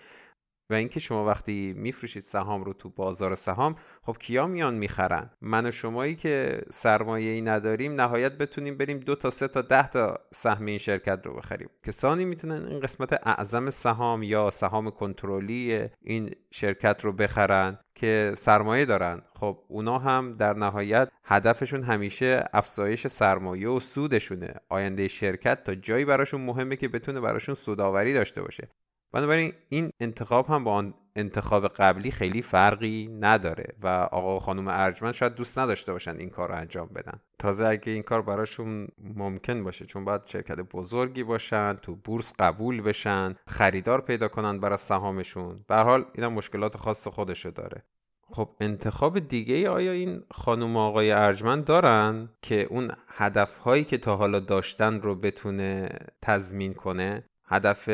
[0.71, 5.67] و اینکه شما وقتی میفروشید سهام رو تو بازار سهام خب کیا میان می‌خرن؟ من
[5.67, 10.15] و شمایی که سرمایه ای نداریم نهایت بتونیم بریم دو تا سه تا ده تا
[10.33, 11.69] سهم این شرکت رو بخریم.
[11.87, 18.85] کسانی می‌تونن این قسمت اعظم سهام یا سهام کنترلی این شرکت رو بخرن که سرمایه
[18.85, 19.23] دارن.
[19.41, 24.55] خب اونا هم در نهایت هدفشون همیشه افزایش سرمایه و سودشونه.
[24.69, 28.69] آینده شرکت تا جایی براشون مهمه که بتونه براشون سوداوری داشته باشه.
[29.17, 34.69] بنابراین این انتخاب هم با آن انتخاب قبلی خیلی فرقی نداره و آقا و خانم
[34.69, 37.21] ارجمند شاید دوست نداشته باشن این کار رو انجام بدن.
[37.39, 42.81] تازه اگه این کار براشون ممکن باشه چون باید شرکت بزرگی باشن تو بورس قبول
[42.81, 47.83] بشن خریدار پیدا کنن برای سهامشون به حال اینم مشکلات خاص خودشو داره.
[48.31, 53.99] خب انتخاب دیگه ای آیا این خانم آقای ارجمند دارن که اون هدف هایی که
[53.99, 55.89] تا حالا داشتن رو بتونه
[56.23, 57.89] تضمین کنه؟ هدف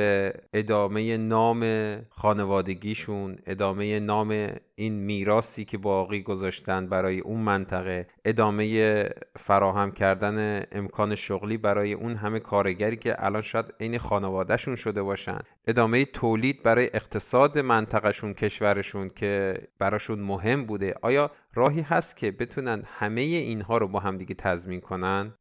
[0.53, 9.05] ادامه نام خانوادگیشون ادامه نام این میراسی که باقی گذاشتن برای اون منطقه ادامه
[9.37, 15.39] فراهم کردن امکان شغلی برای اون همه کارگری که الان شاید عین خانوادهشون شده باشن.
[15.67, 20.95] ادامه تولید برای اقتصاد منطقهشون کشورشون که براشون مهم بوده.
[21.03, 25.35] آیا راهی هست که بتونن همه اینها رو با همدیگه تضمین کنن؟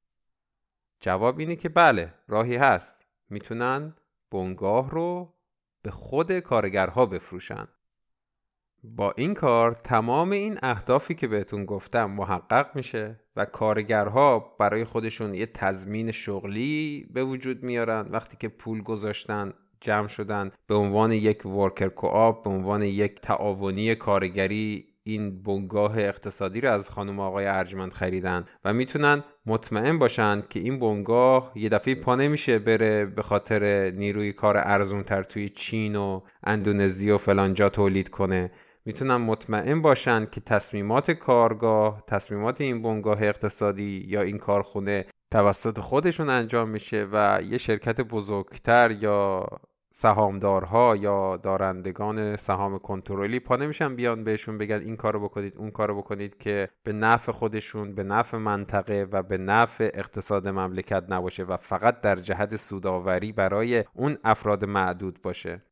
[1.00, 3.06] جواب اینه که بله راهی هست.
[3.30, 3.94] می‌تونن
[4.32, 5.34] بنگاه رو
[5.82, 7.68] به خود کارگرها بفروشن.
[8.84, 15.34] با این کار تمام این اهدافی که بهتون گفتم محقق میشه و کارگرها برای خودشون
[15.34, 18.08] یه تضمین شغلی به وجود میارن.
[18.12, 23.96] وقتی که پول گذاشتن جمع شدن به عنوان یک ورکر کوآپ به عنوان یک تعاونی
[23.96, 30.60] کارگری این بنگاه اقتصادی رو از خانم آقای ارجمند خریدن و می‌تونن مطمئن باشن که
[30.60, 35.96] این بنگاه یه دفعه پا نمیشه بره به خاطر نیروی کار ارزون تر توی چین
[35.96, 38.52] و اندونزی و فلانجا تولید کنه.
[38.86, 46.30] می‌تونن مطمئن باشن که تصمیمات کارگاه تصمیمات این بنگاه اقتصادی یا این کارخونه توسط خودشون
[46.30, 49.48] انجام میشه و یه شرکت بزرگتر یا
[49.94, 55.98] سهامدارها یا دارندگان سهام کنترلی پا نمیشن بیان بهشون بگن این کارو بکنید اون کارو
[55.98, 61.58] بکنید که به نفع خودشون به نفع منطقه و به نفع اقتصاد مملکت نباشه و
[61.58, 65.64] فقط در جهت سوداوری برای اون افراد معدود باشه.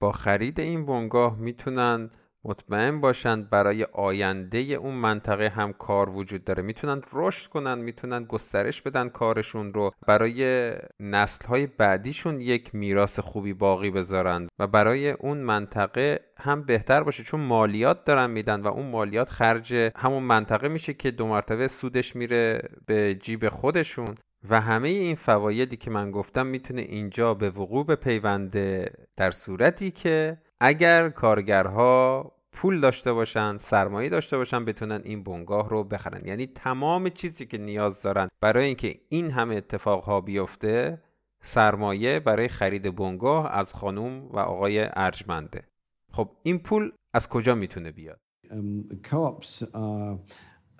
[0.00, 2.10] با خرید این بنگاه می‌تونن
[2.44, 6.62] مطمئن باشند برای آینده اون منطقه هم کار وجود داره.
[6.62, 9.90] می‌تونن رشد کنن می‌تونن گسترش بدن کارشون رو.
[10.06, 17.02] برای نسل های بعدیشون یک میراث خوبی باقی بذارن و برای اون منطقه هم بهتر
[17.02, 17.22] باشه.
[17.22, 22.16] چون مالیات دارن میدن و اون مالیات خرج همون منطقه میشه که دو مرتبه سودش
[22.16, 24.14] میره به جیب خودشون.
[24.50, 30.38] و همه این فوایدی که من گفتم می‌تونه اینجا به وقوع بپیونده در صورتی که
[30.60, 37.08] اگر کارگرها پول داشته باشن سرمایه داشته باشن بتونن این بنگاه رو بخرن یعنی تمام
[37.08, 41.02] چیزی که نیاز دارن برای اینکه این همه اتفاقها بیفته
[41.42, 45.64] سرمایه برای خرید بنگاه از خانوم و آقای ارجمنده
[46.12, 48.20] خب این پول از کجا می‌تونه بیاد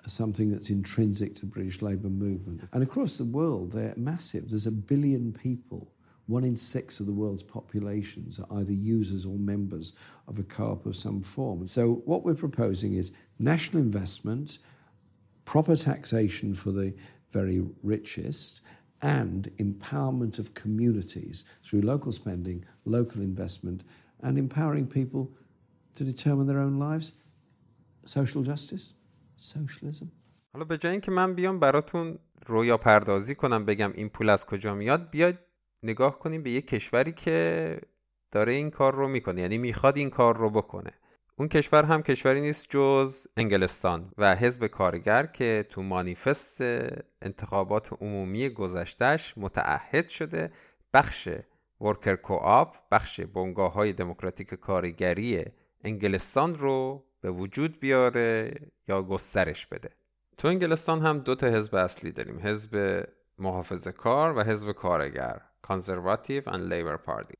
[0.07, 2.61] something that's intrinsic to British movement.
[2.73, 4.49] And across the world, they're massive.
[4.49, 5.90] There's a billion people
[6.30, 9.94] One in six of the world's populations are either users or members
[10.26, 11.66] of a co-op of some form.
[11.66, 14.58] So what we're proposing is national investment,
[15.44, 16.94] proper taxation for the
[17.30, 18.62] very richest,
[19.02, 23.84] and empowerment of communities through local spending, local investment,
[24.20, 25.30] and empowering people
[25.94, 27.12] to determine their own lives.
[28.04, 28.94] Social justice,
[29.36, 30.10] socialism.
[30.52, 34.74] حالا به جای اینکه من بیام براتون رویا پردازی کنم بگم این پول از کجا
[34.74, 35.38] میاد بیاید
[35.83, 37.77] نگاه کنیم به یک کشوری که
[38.31, 40.91] داره این کار رو می‌کنه یعنی می‌خواد این کار رو بکنه.
[41.35, 46.61] اون کشور هم کشوری نیست جز انگلستان و حزب کارگر که تو مانیفست
[47.21, 50.51] انتخابات عمومی گذشتهش متعهد شده.
[50.93, 51.29] بخش
[51.81, 55.45] ورکر کوآپ بخش بنگاه های دموکراتیک کارگری
[55.83, 58.53] انگلستان رو به وجود بیاره
[58.87, 59.89] یا گسترش بده.
[60.37, 63.03] تو انگلستان هم دو تا حزب اصلی داریم حزب
[63.39, 65.41] محافظ کار و حزب کارگر.
[65.61, 67.33] کانزرواتیو و لیبر پارتی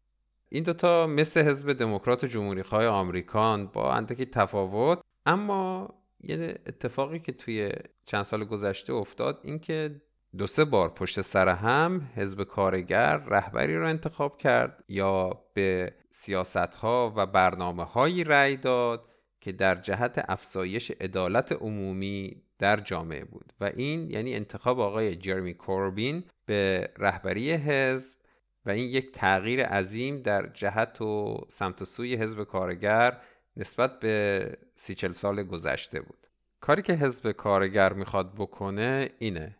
[0.49, 5.89] این دوتا مثل حزب دموکرات و جمهوری خواه آمریکان با اندکی تفاوت اما
[6.23, 7.71] یه اتفاقی که توی
[8.05, 10.01] چند سال گذشته افتاد اینکه
[10.37, 16.57] دو سه بار پشت سر هم حزب کارگر رهبری رو انتخاب کرد یا به سیاست
[16.57, 19.05] ها و برنامه هایی رأی داد
[19.41, 23.53] که در جهت افزایش عدالت عمومی در جامعه بود.
[23.59, 28.17] و این یعنی انتخاب آقای جرمی کوربین به رهبری حزب
[28.65, 33.21] و این یک تغییر عظیم در جهت و سمت و سوی حزب کارگر
[33.57, 36.27] نسبت به سی چل سال گذشته بود.
[36.59, 39.57] کاری که حزب کارگر می‌خواد بکنه اینه.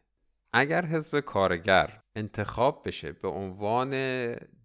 [0.54, 3.92] اگر حزب کارگر انتخاب بشه به عنوان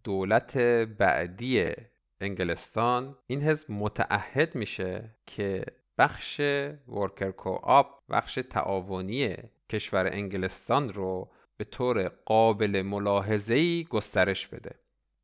[0.04, 0.58] دولت
[0.98, 1.72] بعدی
[2.20, 5.64] انگلستان این حزب متعهد میشه که
[5.98, 6.40] بخش
[6.88, 9.36] ورکر کوآپ بخش تعاونی
[9.70, 14.74] کشور انگلستان رو به طور قابل ملاحظه‌ای گسترش بده.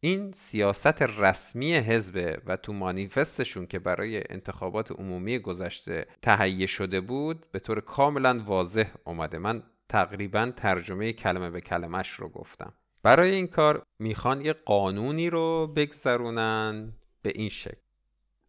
[0.00, 7.46] این سیاست رسمی حزب و تو مانیفستشون که برای انتخابات عمومی گذشته تهیه شده بود
[7.52, 9.38] به طور کاملا واضح اومده.
[9.38, 12.72] من تقریبا ترجمه کلمه به کلمش رو گفتم.
[13.02, 16.92] برای این کار می‌خوان یه قانونی رو بگذرونن
[17.22, 17.80] به این شکل.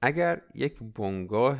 [0.01, 1.59] اگر یک بنگاه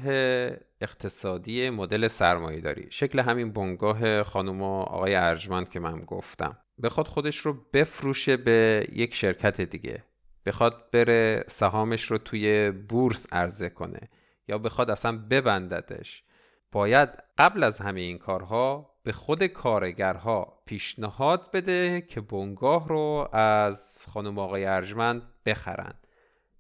[0.83, 6.57] اقتصادی مدل سرمایه داری شکل همین بنگاه خانم و آقای ارجمند که من گفتم.
[6.83, 10.03] بخواد خودش رو بفروشه به یک شرکت دیگه.
[10.45, 14.09] بخواد بره سهامش رو توی بورس عرضه کنه
[14.47, 16.23] یا بخواد اصلا ببنددش.
[16.71, 24.05] باید قبل از همه این کارها به خود کارگرها پیشنهاد بده که بنگاه رو از
[24.09, 25.93] خانم آقای ارجمند بخرن.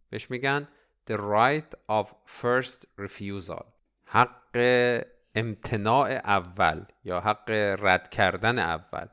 [0.09, 0.67] بهش میگن
[1.09, 2.07] the right of
[2.41, 3.72] first refusal.
[4.13, 4.57] حق
[5.35, 7.49] امتناع اول یا حق
[7.79, 9.05] رد کردن اول.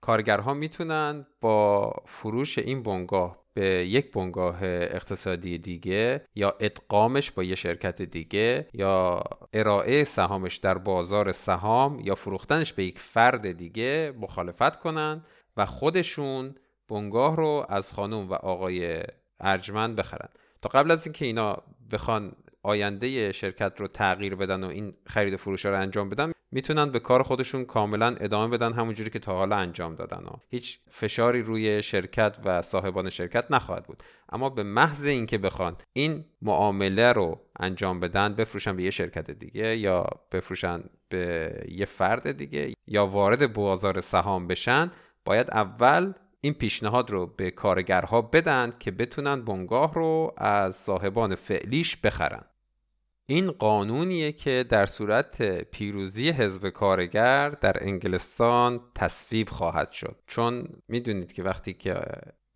[0.00, 7.54] کارگرها می‌تونن با فروش این بنگاه به یک بنگاه اقتصادی دیگه یا ادغامش با یه
[7.54, 14.80] شرکت دیگه یا ارائه سهامش در بازار سهام یا فروختنش به یک فرد دیگه مخالفت
[14.80, 15.24] کنن
[15.56, 16.54] و خودشون
[16.88, 19.02] بنگاه رو از خانم و آقای
[19.40, 20.28] ارجمند بخرن.
[20.62, 22.32] تا قبل از اینکه اینا بخوان
[22.66, 26.98] آینده شرکت رو تغییر بدن و این خرید و فروش رو انجام بدن می‌تونن به
[26.98, 30.24] کار خودشون کاملا ادامه بدن همونجوری که تا حالا انجام دادن.
[30.24, 34.02] و هیچ فشاری روی شرکت و صاحبان شرکت نخواهد بود.
[34.28, 39.76] اما به محض اینکه بخوان این معامله رو انجام بدن بفروشن به یه شرکت دیگه
[39.76, 44.90] یا بفروشن به یه فرد دیگه یا وارد بازار سهام بشن
[45.24, 51.96] باید اول این پیشنهاد رو به کارگرها بدن که بتونن بنگاه رو از صاحبان فعلیش
[51.96, 52.44] بخرن.
[53.28, 60.16] این قانونیه که در صورت پیروزی حزب کارگر در انگلستان تصویب خواهد شد.
[60.26, 62.00] چون می‌دونید که وقتی که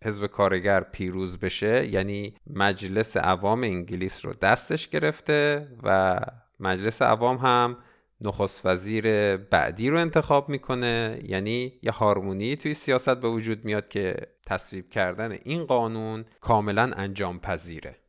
[0.05, 6.21] حزب کارگر پیروز بشه یعنی مجلس عوام انگلیس رو دستش گرفته و
[6.61, 7.77] مجلس عوام هم
[8.21, 11.21] نخست وزیر بعدی رو انتخاب می‌کنه.
[11.23, 17.41] یعنی یه هارمونی توی سیاست به وجود میاد که تصویب کردن این قانون کاملا انجام
[17.41, 18.00] پذیره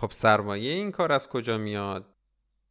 [0.00, 2.04] خب سرمایه این کار از کجا میاد؟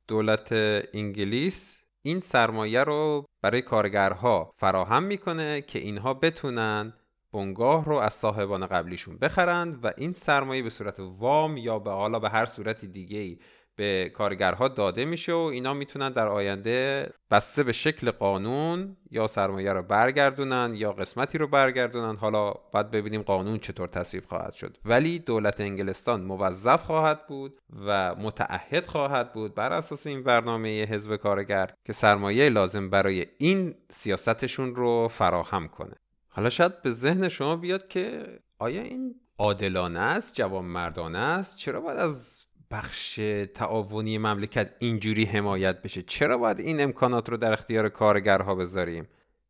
[0.08, 0.48] دولت
[0.94, 6.94] انگلیس این سرمایه رو برای کارگرها فراهم می‌کنه که اینها بتونن
[7.34, 12.20] بنگاه رو از صاحبان قبلیشون بخرند و این سرمایه به صورت وام یا به حالا
[12.20, 13.40] به هر صورت دیگه ای
[13.78, 19.74] به کارگرها داده میشه و اینا می‌تونن در آینده بسته به شکل قانون یا سرمایه
[19.74, 22.16] رو برگردونن یا قسمتی رو برگردونن.
[22.16, 24.78] حالا باید ببینیم قانون چطور تصویب خواهد شد.
[24.86, 31.16] ولی دولت انگلستان موظف خواهد بود و متعهد خواهد بود بر اساس این برنامه حزب
[31.16, 35.96] کارگر که سرمایه لازم برای این سیاستشون رو فراهم کنه.
[36.30, 38.26] حالا شاید به ذهن شما بیاد که
[38.60, 42.37] آیا این عادلانه است جوان مردانه است؟ چرا باید از
[42.72, 43.20] بخش
[43.54, 46.02] تعاونی مملکت اینجوری حمایت بشه.
[46.02, 49.08] چرا باید این امکانات رو در اختیار کارگرها بذاریم؟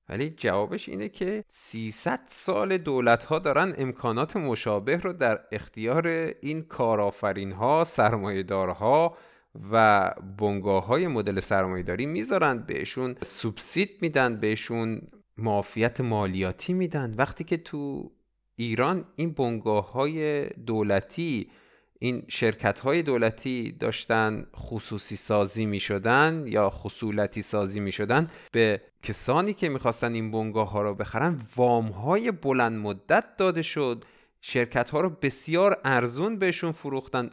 [0.10, 6.08] ولی جوابش اینه که 300 سال دولت ها دارن امکانات مشابه رو در اختیار
[6.42, 9.18] این کارآفرین ها سرمایه‌دارها
[9.72, 12.58] و بنگاه های مدل سرمایه‌داری می‌ذارن.
[12.58, 15.02] بهشون سوبسید میدن بهشون
[15.38, 17.14] معافیت مالیاتی میدن.
[17.18, 18.12] وقتی که تو
[18.56, 21.50] ایران این بنگاه های دولتی
[22.00, 28.82] این شرکت های دولتی داشتن خصوصی سازی می شدن یا خصولتی سازی می شدن به
[29.04, 34.06] کسانی که می‌خواستن این بنگاه ها رو بخرن وام های بلند مدت داده شد.
[34.42, 37.30] شرکت ها رو بسیار ارزون بهشون فروختن.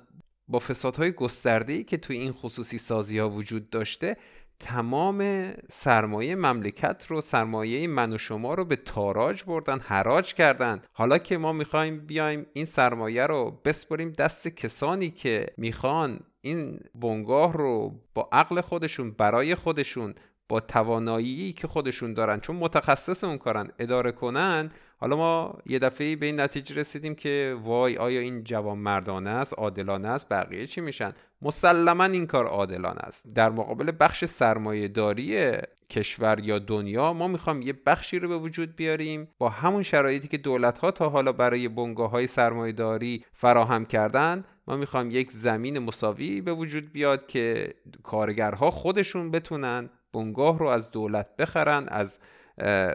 [0.49, 4.17] با فسادهای گسترده ای که توی این خصوصی سازی ها وجود داشته
[4.61, 10.83] تمام سرمایه مملکت رو سرمایه من و شما رو به تاراج بردن حراج کردن.
[10.93, 17.53] حالا که ما می‌خوایم بیایم این سرمایه رو بسپریم دست کسانی که می‌خوان این بنگاه
[17.53, 20.15] رو با عقل خودشون برای خودشون
[20.49, 24.71] با توانایی که خودشون دارن چون متخصص اون کارن اداره کنن
[25.05, 29.55] حالا ما یه دفعه به این نتیجه رسیدیم که وای آیا این جوان مردانه است
[29.59, 33.27] عادلانه است؟ بقیه چی میشن؟ مسلما این کار عادلانه است.
[33.35, 35.53] در مقابل بخش سرمایه داری
[35.91, 40.39] کشور یا دنیا ما می‌خوام یه بخشی رو به وجود بیاریم با همون شرایطی که
[40.39, 45.79] دولت ها تا حالا برای بنگاه های سرمایه داری فراهم کردن ما می‌خوام یک زمین
[45.79, 52.19] مساوی به وجود بیاد که کارگرها خودشون بتونن بنگاه رو از دولت بخرن از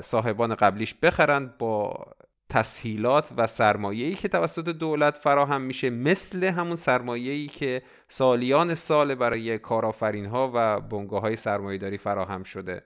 [0.03, 2.05] صاحبان قبلیش بخرن با
[2.49, 9.57] تسهیلات و سرمایه‌ای که توسط دولت فراهم میشه مثل همون سرمایه‌ای که سالیان سال برای
[9.57, 12.83] کارآفرین ها و بنگاه های سرمایه‌داری فراهم شده.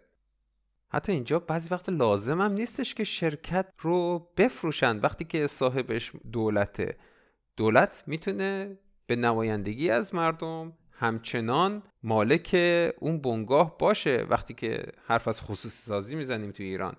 [0.90, 6.98] حتی اینجا بعضی وقت لازم هم نیستش که شرکت رو بفروشن وقتی که صاحبش دولته.
[7.58, 12.56] دولت می‌تونه به نمایندگی از مردم همچنان مالک
[13.00, 16.96] اون بنگاه باشه وقتی که حرف از خصوصی سازی می‌زنیم تو ایران.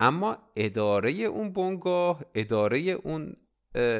[0.00, 3.36] اما اداره اون بنگاه اداره اون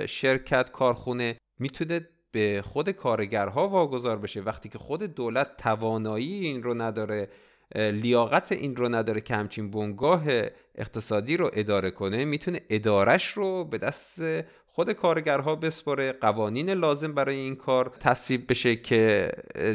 [0.07, 4.41] شرکت کارخونه می‌تونه به خود کارگرها واگذار بشه.
[4.41, 7.29] وقتی که خود دولت توانایی این رو نداره
[7.75, 10.25] لیاقت این رو نداره که همچین بنگاه
[10.75, 14.21] اقتصادی رو اداره کنه می‌تونه ادارش رو به دست
[14.79, 19.33] خود کارگرها بسپره قوانین لازم برای این کار تصویب بشه که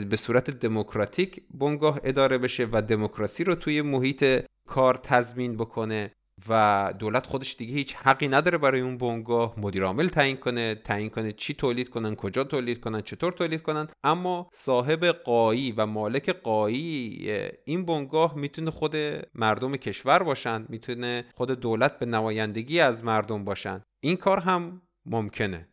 [0.09, 6.11] به صورت دموکراتیک بنگاه اداره بشه و دموکراسی رو توی محیط کار تضمین بکنه
[6.49, 11.09] و دولت خودش دیگه هیچ حقی نداره برای اون بنگاه مدیر عامل تعیین کنه تعیین
[11.09, 13.87] کنه چی تولید کنن کجا تولید کنن چطور تولید کنن.
[14.03, 17.31] اما صاحب قایی و مالک قایی
[17.65, 18.95] این بنگاه می‌تونه خود
[19.35, 23.81] مردم کشور باشن می‌تونه خود دولت به نمایندگی از مردم باشن.
[24.03, 25.67] این کار هم ممکنه.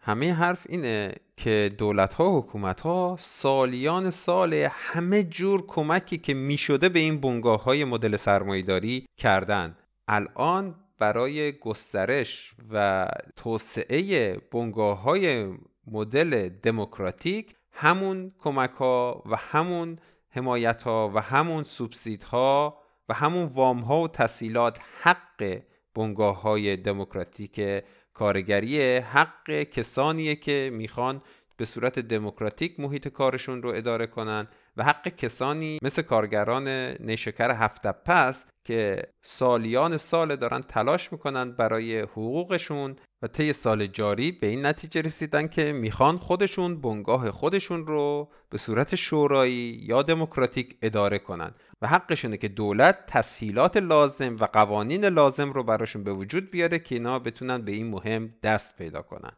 [0.00, 6.34] همه حرف اینه که دولت ها و حکومت ها سالیان سال همه جور کمکی که
[6.34, 9.76] می شده به این بنگاه های مدل سرمایداری کردن.
[10.08, 13.06] الان برای گسترش و
[13.36, 15.54] توسعه بنگاه های
[15.86, 19.98] مدل دموکراتیک همون کمک ها و همون
[20.30, 25.62] حمایت ها و همون سوبسید ها و همون وام ها و تسهیلات حق
[25.94, 27.84] بنگاه های دموکراتیک
[28.18, 31.22] کارگری حق کسانیه که می‌خوان
[31.56, 36.68] به صورت دموکراتیک محیط کارشون رو اداره کنن و حق کسانی مثل کارگران
[37.00, 44.32] نیشکر هفت پست که سالیان سال دارن تلاش می‌کنن برای حقوقشون و طی سال جاری
[44.32, 50.76] به این نتیجه رسیدن که می‌خوان خودشون بنگاه خودشون رو به صورت شورایی یا دموکراتیک
[50.82, 51.54] اداره کنن.
[51.82, 56.94] و حقشونه که دولت تسهیلات لازم و قوانین لازم رو براشون به وجود بیاره که
[56.94, 59.32] اینا بتونن به این مهم دست پیدا کنن.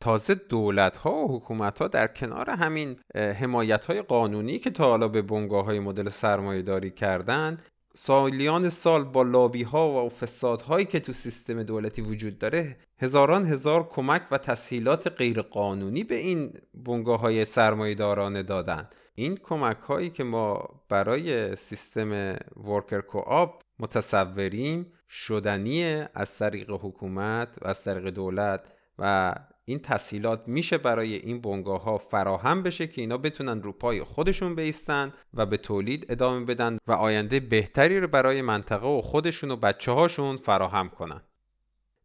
[0.00, 5.08] تازه دولت ها و حکومت ها در کنار همین حمایت های قانونی که تا حالا
[5.08, 7.58] به بنگاه های مدل سرمایه داری کردن
[7.94, 13.46] سالیان سال با لابی ها و فساد هایی که تو سیستم دولتی وجود داره هزاران
[13.46, 18.88] هزار کمک و تسهیلات غیرقانونی به این بنگاه های سرمایه دارانه دادن.
[19.20, 27.68] این کمک هایی که ما برای سیستم ورکر کوآپ متصوریم شدنی از طریق حکومت و
[27.68, 33.18] از طریق دولت و این تسهیلات میشه برای این بنگاه ها فراهم بشه که اینا
[33.18, 38.42] بتونن رو پای خودشون بیستن و به تولید ادامه بدن و آینده بهتری رو برای
[38.42, 41.20] منطقه و خودشون و بچه هاشون فراهم کنن.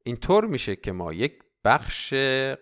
[0.04, 1.34] اینطور میشه که ما یک
[1.66, 2.14] بخش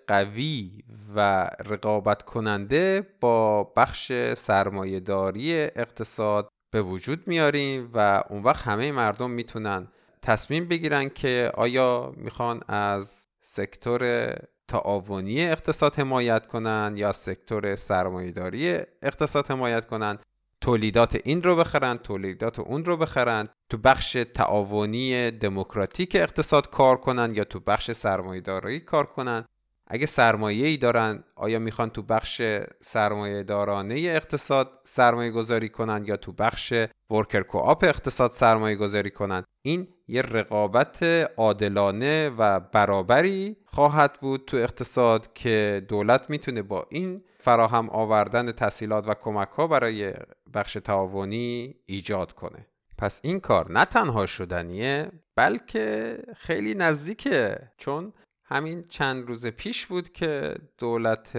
[0.07, 0.83] قوی
[1.15, 9.29] و رقابت کننده با بخش سرمایهداری اقتصاد به وجود میاریم و اون وقت همه مردم
[9.29, 9.87] می‌تونن
[10.21, 14.33] تصمیم بگیرن که آیا می‌خوان از سکتور
[14.67, 20.19] تعاونی اقتصاد حمایت کنن یا سکتور سرمایهداری اقتصاد حمایت کنن.
[20.63, 27.35] تولیدات این رو بخرن تولیدات اون رو بخرن تو بخش تعاونی دموکراتیک اقتصاد کار کنن
[27.35, 29.45] یا تو بخش سرمایهداری کار کنن.
[29.87, 32.41] اگه سرمایه ای دارن آیا می‌خوان تو بخش
[32.81, 36.73] سرمایه دارانه اقتصاد سرمایه گذاری کنن یا تو بخش
[37.11, 41.03] ورکر کوآپ اقتصاد سرمایه گذاری کنن؟ این یه رقابت
[41.37, 49.07] عادلانه و برابری خواهد بود تو اقتصاد که دولت می‌تونه با این فراهم آوردن تسهیلات
[49.07, 50.13] و کمک ها برای
[50.53, 52.67] بخش تعاونی ایجاد کنه.
[52.97, 58.13] پس این کار نه تنها شدنیه بلکه خیلی نزدیکه چون
[58.45, 61.31] همین چند روز پیش بود که دولت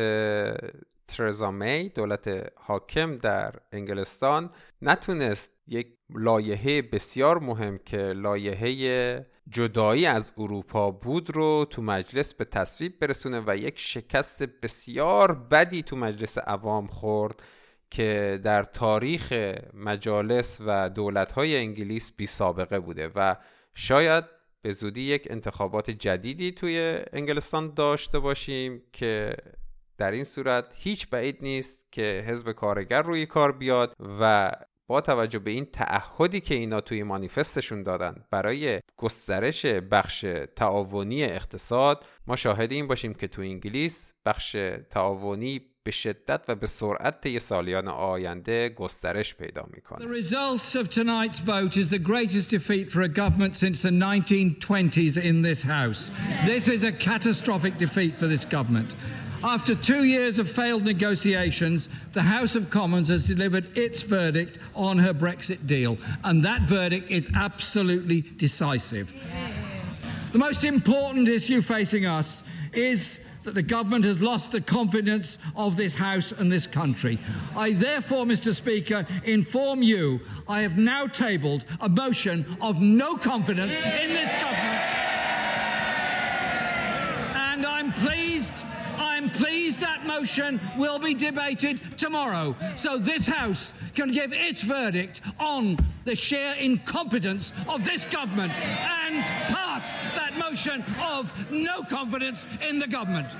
[1.08, 4.50] ترزا می دولت حاکم در انگلستان
[4.82, 12.44] نتونست یک لایحه بسیار مهم که لایحه جدایی از اروپا بود رو تو مجلس به
[12.44, 17.42] تصویب برسونه و یک شکست بسیار بدی تو مجلس عوام خورد
[17.90, 19.32] که در تاریخ
[19.74, 23.36] مجالس و دولت‌های انگلیس بی سابقه بوده و
[23.74, 24.24] شاید
[24.62, 29.36] به زودی یک انتخابات جدیدی توی انگلستان داشته باشیم که
[29.98, 34.52] در این صورت هیچ بعید نیست که حزب کارگر روی کار بیاد و
[34.86, 40.26] با توجه به این تعهدی که اینا توی مانیفستشون دادن برای گسترش بخش
[40.56, 44.56] تعاونی اقتصاد ما شاهد این باشیم که تو انگلیس بخش
[44.90, 50.06] تعاونی به شدت و به سرعت طی سالیان آینده گسترش پیدا می‌کنه.
[50.06, 55.16] The result of tonight's vote is the greatest defeat for a government since the 1920s
[55.16, 56.10] in this house.
[56.46, 58.94] This is a catastrophic defeat for this government.
[59.44, 64.96] After two years of failed negotiations, the House of Commons has delivered its verdict on
[64.96, 69.12] her Brexit deal, and that verdict is absolutely decisive.
[70.32, 72.42] The most important issue facing us
[72.72, 77.18] is that the government has lost the confidence of this House and this country.
[77.54, 83.76] I therefore, Mr Speaker, inform you I have now tabled a motion of no confidence
[83.76, 84.80] in this government.
[87.36, 88.54] And I'm pleased,
[89.24, 92.46] I'm pleased that motion will be debated tomorrow.
[92.84, 95.62] So this House can give its verdict on
[96.04, 98.52] the sheer incompetence of this government
[99.00, 99.14] and
[99.54, 99.84] pass
[100.18, 100.78] that motion
[101.16, 103.30] of no confidence in the government.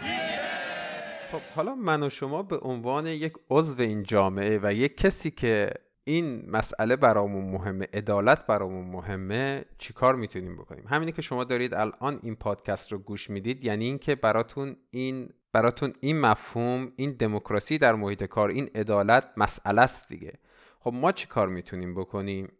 [1.32, 5.70] خب حالا من و شما به عنوان یک عضو این جامعه و یک کسی که
[6.04, 12.20] این مسئله برامون مهمه عدالت برامون مهمه چیکار می‌تونیم بکنیم همینی که شما دارید الان
[12.22, 17.94] این پادکست رو گوش می‌دید یعنی اینکه براتون این براتون این مفهوم این دموکراسی در
[17.94, 20.32] محیط کار این عدالت مسئله است دیگه.
[20.80, 22.52] خب ما چی کار می‌تونیم بکنیم؟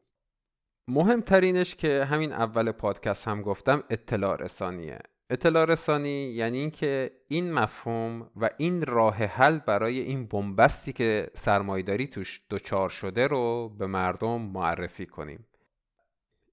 [0.88, 4.98] مهمترینش که همین اول پادکست هم گفتم اطلاع رسانیه.
[5.30, 12.06] اطلاع رسانی یعنی اینکه این مفهوم و این راه حل برای این بنبستی که سرمایداری
[12.06, 15.44] توش دچار شده رو به مردم معرفی کنیم.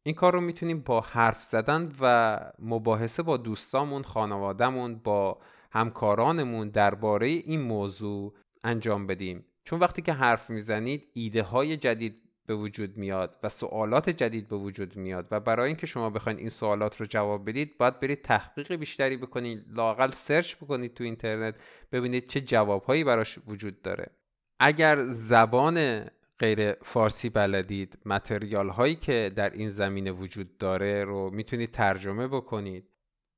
[0.03, 5.37] این کار رو می‌تونیم با حرف زدن و مباحثه با دوستامون خانوادهمون با
[5.71, 9.45] همکارانمون درباره این موضوع انجام بدیم.
[9.63, 14.55] چون وقتی که حرف می‌زنید ایده های جدید به وجود میاد و سوالات جدید به
[14.55, 18.75] وجود میاد و برای اینکه شما بخواید این سوالات رو جواب بدید باید برید تحقیق
[18.75, 21.55] بیشتری بکنید لاقل سرچ بکنید تو اینترنت
[21.91, 24.11] ببینید چه جوابهایی براش وجود داره.
[24.59, 26.05] اگر زبان
[26.39, 32.90] غیر فارسی بلدید متریال هایی که در این زمینه وجود داره رو می‌تونید ترجمه بکنید.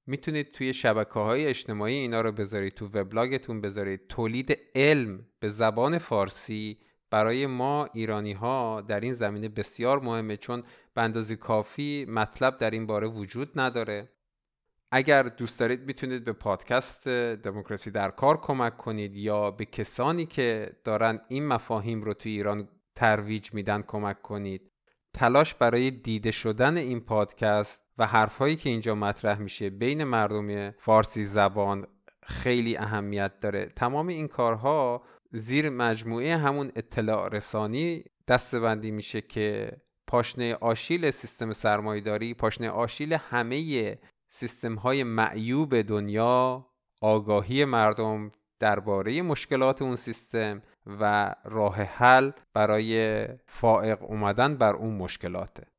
[0.06, 4.08] می‌تونید توی شبکه های اجتماعی اینا رو بذارید تو وبلاگتون بذارید.
[4.08, 6.78] تولید علم به زبان فارسی
[7.10, 12.86] برای ما ایرانی ها در این زمینه بسیار مهمه چون به کافی مطلب در این
[12.86, 14.10] باره وجود نداره.
[14.92, 20.76] اگر دوست دارید می‌تونید به پادکست دموکراسی در کار کمک کنید یا به کسانی که
[20.84, 24.72] دارن این مفاهیم رو تو ایران ترویج میدن کمک کنید.
[25.14, 31.24] تلاش برای دیده شدن این پادکست و حرفهایی که اینجا مطرح میشه بین مردم فارسی
[31.24, 31.88] زبان
[32.24, 33.66] خیلی اهمیت داره.
[33.66, 39.72] تمام این کارها زیر مجموعه همون اطلاع رسانی دستبندی میشه که
[40.08, 43.98] پاشنه آشیل سیستم سرمایداری پاشنه آشیل همه
[44.30, 46.68] سیستم های معیوب دنیا
[47.02, 50.62] آگاهی مردم درباره مشکلات اون سیستم
[51.00, 55.73] و راه حل برای فائق اومدن بر اون مشکلاته.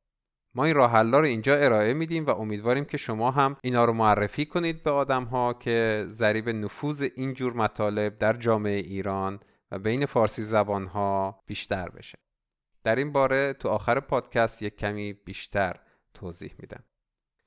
[0.55, 3.93] ما این راه حل رو اینجا ارائه میدیم و امیدواریم که شما هم اینا رو
[3.93, 9.39] معرفی کنید به آدم ها که ذریب نفوذ اینجور مطالب در جامعه ایران
[9.71, 12.17] و بین فارسی زبان ها بیشتر بشه.
[12.83, 15.79] در این باره تو آخر پادکست یک کمی بیشتر
[16.13, 16.83] توضیح میدم.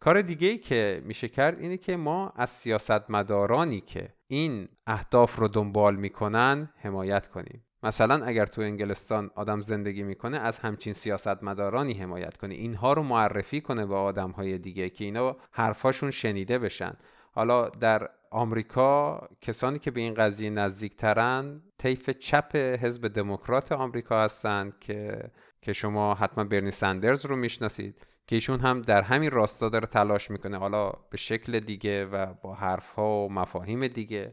[0.00, 5.48] کار دیگه ای که میشه کرد اینه که ما از سیاستمدارانی که این اهداف رو
[5.48, 7.64] دنبال می‌کنن حمایت کنیم.
[7.82, 13.60] مثلا اگر تو انگلستان آدم زندگی می‌کنه از همچین سیاستمدارانی حمایت کنه اینها رو معرفی
[13.60, 16.92] کنه به آدم های دیگه که اینا حرفاشون شنیده بشن.
[17.32, 24.78] حالا در آمریکا کسانی که به این قضیه نزدیکترن طیف چپ حزب دموکرات آمریکا هستند
[24.80, 25.30] که
[25.62, 30.30] که شما حتما برنی سندرز رو می‌شناسید که ایشون هم در همین راستا داره تلاش
[30.30, 30.58] می‌کنه.
[30.58, 34.32] حالا به شکل دیگه و با حرف ها و مفاهیم دیگه.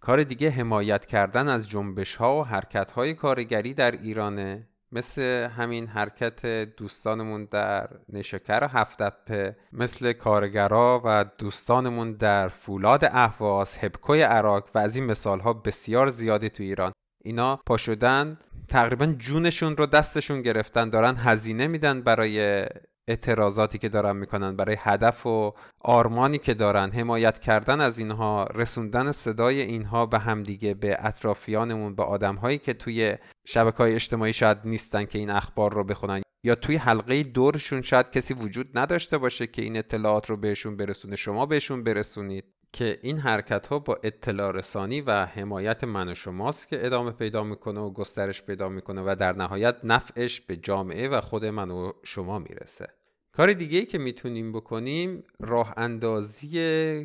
[0.00, 4.66] کار دیگه حمایت کردن از جنبش ها و حرکت های کارگری در ایرانه.
[4.92, 5.22] مثل
[5.56, 6.46] همین حرکت
[6.76, 14.96] دوستانمون در نشکر هفتپه مثل کارگرا و دوستانمون در فولاد اهواز هبکوی عراق و از
[14.96, 16.92] این مثال ها بسیار زیادی تو ایران.
[17.24, 18.38] اینا پا شدن
[18.68, 22.66] تقریبا جونشون رو دستشون گرفتن دارن هزینه میدن برای
[23.10, 29.12] اعتراضاتی که دارن می‌کنن برای هدف و آرمانی که دارن حمایت کردن از اینها رسوندن
[29.12, 35.04] صدای اینها به همدیگه به اطرافیانمون به آدمهایی که توی شبکه های اجتماعی شاید نیستن
[35.04, 39.62] که این اخبار رو بخونن یا توی حلقه دورشون شاید کسی وجود نداشته باشه که
[39.62, 41.16] این اطلاعات رو بهشون برسونه.
[41.16, 46.68] شما بهشون برسونید که این حرکت ها با اطلاع رسانی و حمایت من و شماست
[46.68, 51.20] که ادامه پیدا می‌کنه و گسترش پیدا می‌کنه و در نهایت نفعش به جامعه و
[51.20, 52.99] خود من و شما می‌رسه.
[53.32, 56.56] کار دیگه ای که می‌تونیم بکنیم راه اندازی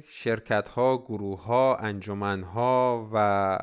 [0.08, 3.58] شرکت ها، گروه ها، انجمن ها و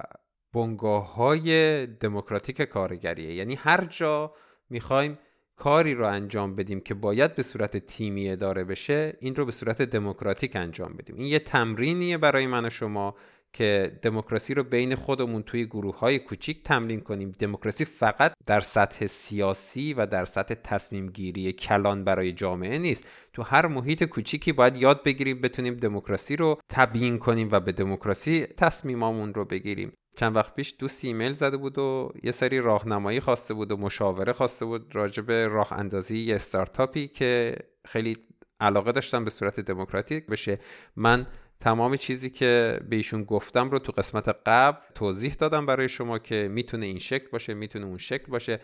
[0.55, 3.35] بنگاه های دموکراتیک کارگریه.
[3.35, 4.35] یعنی هر جا
[4.71, 5.19] می‌خوایم
[5.57, 9.83] کاری رو انجام بدیم که باید به صورت تیمی اداره بشه این رو به صورت
[9.83, 11.17] دموکراتیک انجام بدیم.
[11.17, 13.15] این یه تمرینیه برای من و شما.
[13.53, 17.33] که دموکراسی رو بین خودمون توی گروه های کوچیک تمرین کنیم.
[17.39, 23.05] دموکراسی فقط در سطح سیاسی و در سطح تصمیم گیری کلان برای جامعه نیست.
[23.33, 28.47] تو هر محیط کوچیکی باید یاد بگیریم بتونیم دموکراسی رو تبیین کنیم و به دموکراسی
[28.47, 29.93] تصمیمامون رو بگیریم.
[30.17, 34.33] چند وقت پیش دو ایمیل زده بود و یه سری راهنمایی خواسته بود و مشاوره
[34.33, 38.17] خواسته بود راجع به راه اندازی یه استارتاپی که خیلی
[38.61, 40.59] علاقه داشتم به صورت دموکراتیک بشه.
[40.97, 41.27] من
[41.63, 46.49] تمام چیزی که به ایشون گفتم رو تو قسمت قبل توضیح دادم برای شما که
[46.49, 48.61] می‌تونه این شکل باشه می‌تونه اون شکل باشه.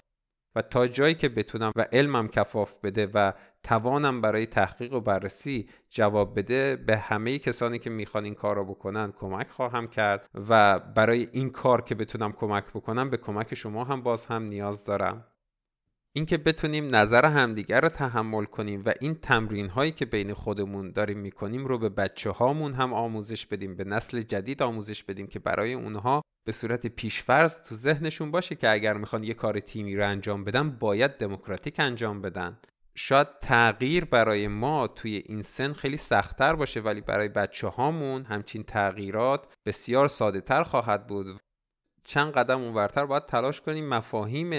[0.57, 3.33] و تا جایی که بتونم و علمم کفاف بده و
[3.63, 8.65] توانم برای تحقیق و بررسی جواب بده به همه کسانی که می‌خوان این کار رو
[8.65, 13.85] بکنن کمک خواهم کرد و برای این کار که بتونم کمک بکنم به کمک شما
[13.85, 15.25] هم باز هم نیاز دارم.
[16.13, 21.19] اینکه بتونیم نظر همدیگر رو تحمل کنیم و این تمرین هایی که بین خودمون داریم
[21.19, 25.73] می‌کنیم رو به بچه هامون هم آموزش بدیم به نسل جدید آموزش بدیم که برای
[25.73, 30.45] اونها به صورت پیشفرض تو ذهنشون باشه که اگر می‌خوان یه کار تیمی رو انجام
[30.45, 32.59] بدن باید دموکراتیک انجام بدن.
[32.95, 38.63] شاید تغییر برای ما توی این سن خیلی سختتر باشه ولی برای بچه هامون همچین
[38.63, 41.41] تغییرات بسیار ساده تر خواهد بود.
[42.09, 44.51] چند قدم اونورتر باید تلاش کنیم مفاهیم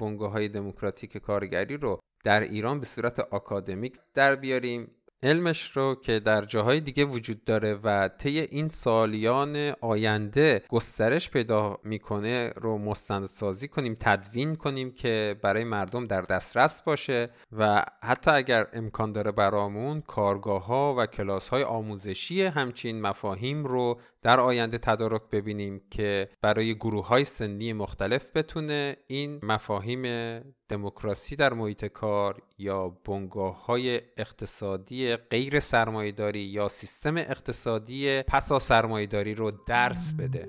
[0.00, 4.90] بنگاه های دموکراتیک کارگری رو در ایران به صورت آکادمیک در بیاریم.
[5.22, 11.78] علمش رو که در جاهای دیگه وجود داره و طی این سالیان آینده گسترش پیدا
[11.84, 18.66] می‌کنه رو مستندسازی کنیم تدوین کنیم که برای مردم در دسترس باشه و حتی اگر
[18.72, 25.22] امکان داره برامون کارگاه ها و کلاس های آموزشی همچین مفاهیم رو در آینده تدارک
[25.32, 30.02] ببینیم که برای گروه های سنی مختلف بتونه این مفاهیم
[30.68, 39.34] دموکراسی در محیط کار یا بنگاه های اقتصادی غیر سرمایهداری یا سیستم اقتصادی پسا سرمایهداری
[39.34, 40.48] رو درس بده.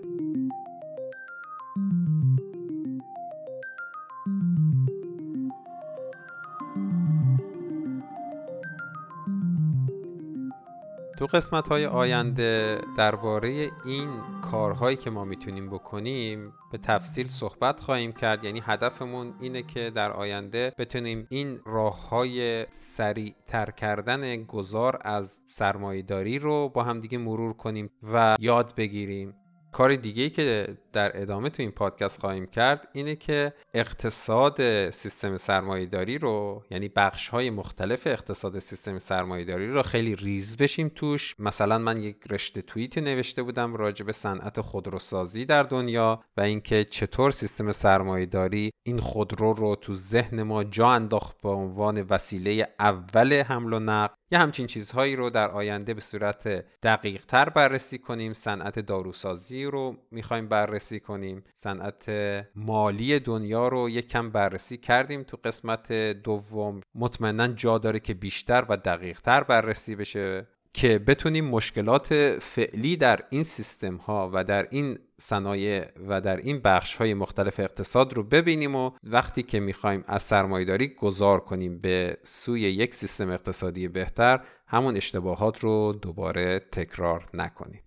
[11.19, 14.09] تو قسمت های آینده درباره این
[14.51, 18.43] کارهایی که ما می‌تونیم بکنیم به تفصیل صحبت خواهیم کرد.
[18.43, 25.37] یعنی هدفمون اینه که در آینده بتونیم این راه های سریع تر کردن گذار از
[25.47, 29.33] سرمایهداری رو با هم دیگه مرور کنیم و یاد بگیریم.
[29.79, 36.17] کار دیگه که در ادامه تو این پادکست خواهیم کرد اینه که اقتصاد سیستم سرمایهداری
[36.17, 41.35] رو یعنی بخش های مختلف اقتصاد سیستم سرمایهداری رو خیلی ریز بشیم توش.
[41.39, 46.83] مثلا من یک رشته توییتی نوشته بودم راجع به صنعت خودروسازی در دنیا و اینکه
[46.83, 53.33] چطور سیستم سرمایهداری این خودرو رو تو ذهن ما جا انداخت به عنوان وسیله اول
[53.33, 54.13] حمل و نقل.
[54.31, 58.33] یه همچین چیزهایی رو در آینده به صورت دقیق تر بررسی کنیم.
[58.33, 61.43] صنعت داروسازی رو می‌خوایم بررسی کنیم.
[61.55, 62.09] صنعت
[62.55, 66.81] مالی دنیا رو یک کم بررسی کردیم تو قسمت دوم.
[66.95, 73.19] مطمئنا جا داره که بیشتر و دقیق تر بررسی بشه که بتونیم مشکلات فعلی در
[73.29, 78.23] این سیستم ها و در این صنایع و در این بخش های مختلف اقتصاد رو
[78.23, 84.39] ببینیم و وقتی که می‌خوایم از سرمایداری گذار کنیم به سوی یک سیستم اقتصادی بهتر
[84.67, 87.81] همون اشتباهات رو دوباره تکرار نکنیم.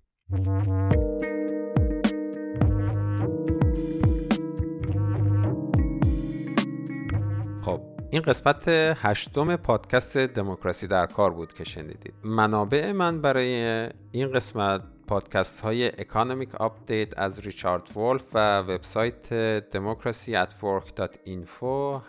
[8.13, 8.63] این قسمت
[8.97, 12.15] هشتم پادکست دموکراسی در کار بود که شنیدید.
[12.25, 14.83] منابع من برای این قسمت
[15.13, 19.33] پادکست های Economic Update از ریچارد ولف و وبسایت
[19.71, 20.55] Democracy at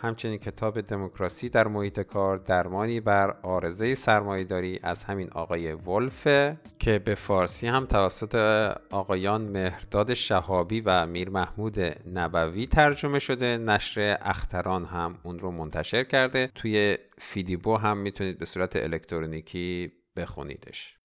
[0.02, 6.26] همچنین کتاب دموکراسی در محیط کار درمانی بر عارضه سرمایهداری از همین آقای ولف
[6.78, 8.34] که به فارسی هم توسط
[8.90, 11.78] آقایان مهرداد شهابی و میر محمود
[12.14, 16.50] نبوی ترجمه شده نشر اختران هم اون رو منتشر کرده.
[16.54, 21.03] توی فیدیبو هم می‌تونید به صورت الکترونیکی بخونیدش.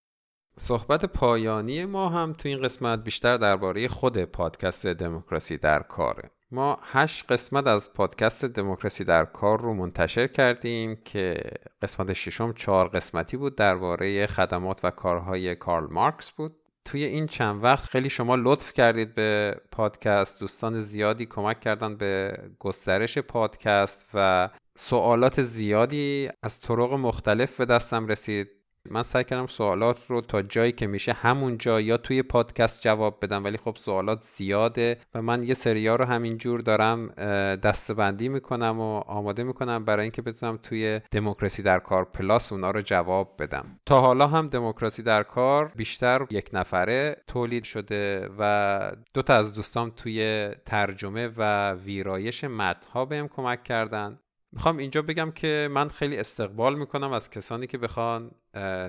[0.60, 6.32] صحبت پایانی ما هم تو این قسمت بیشتر درباره خود پادکست دموکراسی در کاره.
[6.52, 11.38] ما هشت قسمت از پادکست دموکراسی در کار رو منتشر کردیم که
[11.82, 16.56] قسمت ششم چهار قسمتی بود درباره خدمات و کارهای کارل مارکس بود.
[16.86, 22.38] توی این چند وقت خیلی شما لطف کردید به پادکست دوستان زیادی کمک کردن به
[22.60, 28.59] گسترش پادکست و سوالات زیادی از طرق مختلف به دستم رسید.
[28.92, 33.44] من سعی کردم سوالات رو تا جایی که میشه همونجا یا توی پادکست جواب بدم
[33.44, 37.08] ولی خب سوالات زیاده و من یه سریا رو همینجور دارم
[37.56, 42.82] دستبندی می‌کنم و آماده می‌کنم برای اینکه بتونم توی دموکراسی در کار پلاس اونا رو
[42.82, 43.80] جواب بدم.
[43.86, 49.54] تا حالا هم دموکراسی در کار بیشتر یک نفره تولید شده و دو تا از
[49.54, 54.20] دوستام توی ترجمه و ویرایش متنها بهم کمک کردن.
[54.52, 58.32] می‌خوام اینجا بگم که من خیلی استقبال می‌کنم از کسانی که بخوان